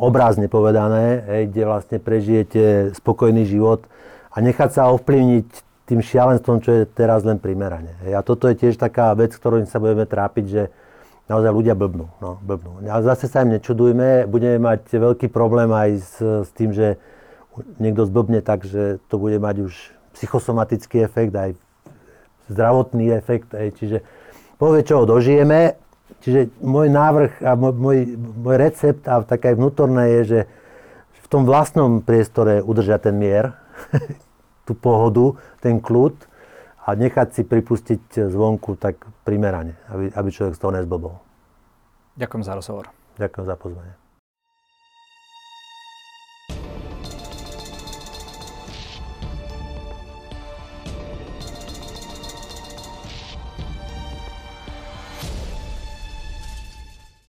obrázne 0.00 0.48
povedané, 0.48 1.24
hej, 1.28 1.42
kde 1.52 1.62
vlastne 1.68 1.98
prežijete 2.00 2.94
spokojný 2.96 3.44
život 3.44 3.84
a 4.32 4.40
nechať 4.40 4.70
sa 4.72 4.88
ovplyvniť 4.94 5.48
tým 5.88 6.00
šialenstvom, 6.04 6.60
čo 6.60 6.70
je 6.72 6.82
teraz 6.84 7.24
len 7.24 7.40
primerane. 7.40 7.96
Hej. 8.04 8.12
A 8.16 8.20
toto 8.20 8.48
je 8.48 8.60
tiež 8.60 8.76
taká 8.76 9.12
vec, 9.16 9.32
ktorou 9.32 9.64
sa 9.64 9.80
budeme 9.80 10.04
trápiť, 10.04 10.44
že 10.44 10.62
naozaj 11.28 11.52
ľudia 11.52 11.72
blbnú. 11.76 12.08
No, 12.20 12.36
blbnú. 12.44 12.84
A 12.88 13.00
zase 13.00 13.28
sa 13.28 13.44
im 13.44 13.56
nečudujme, 13.56 14.28
budeme 14.28 14.60
mať 14.60 14.84
veľký 14.88 15.28
problém 15.32 15.72
aj 15.72 15.90
s, 16.00 16.12
s 16.20 16.50
tým, 16.56 16.76
že 16.76 17.00
niekto 17.80 18.04
zblbne 18.04 18.44
tak, 18.44 18.68
že 18.68 19.00
to 19.08 19.16
bude 19.16 19.36
mať 19.40 19.64
už 19.64 19.72
psychosomatický 20.16 21.04
efekt, 21.04 21.32
aj 21.36 21.56
zdravotný 22.52 23.12
efekt. 23.12 23.52
Aj, 23.56 23.68
čiže 23.72 24.04
povie, 24.60 24.84
čo 24.84 25.08
dožijeme. 25.08 25.76
Čiže 26.24 26.50
môj 26.64 26.88
návrh 26.90 27.44
a 27.44 27.54
môj, 27.54 28.16
môj 28.16 28.56
recept 28.58 29.06
a 29.06 29.22
také 29.22 29.54
vnútorné 29.54 30.20
je, 30.20 30.22
že 30.24 30.40
v 31.24 31.26
tom 31.28 31.44
vlastnom 31.44 32.00
priestore 32.00 32.64
udržať 32.64 33.12
ten 33.12 33.16
mier, 33.20 33.52
tú 34.66 34.72
pohodu, 34.72 35.36
ten 35.60 35.78
kľud 35.78 36.16
a 36.88 36.96
nechať 36.96 37.28
si 37.36 37.42
pripustiť 37.44 38.32
zvonku 38.32 38.80
tak 38.80 39.04
primerane, 39.28 39.76
aby, 39.92 40.08
aby 40.08 40.28
človek 40.32 40.56
z 40.56 40.60
toho 40.60 40.72
nezblbol. 40.72 41.14
Ďakujem 42.16 42.42
za 42.42 42.52
rozhovor. 42.56 42.88
Ďakujem 43.20 43.44
za 43.44 43.56
pozvanie. 43.60 43.97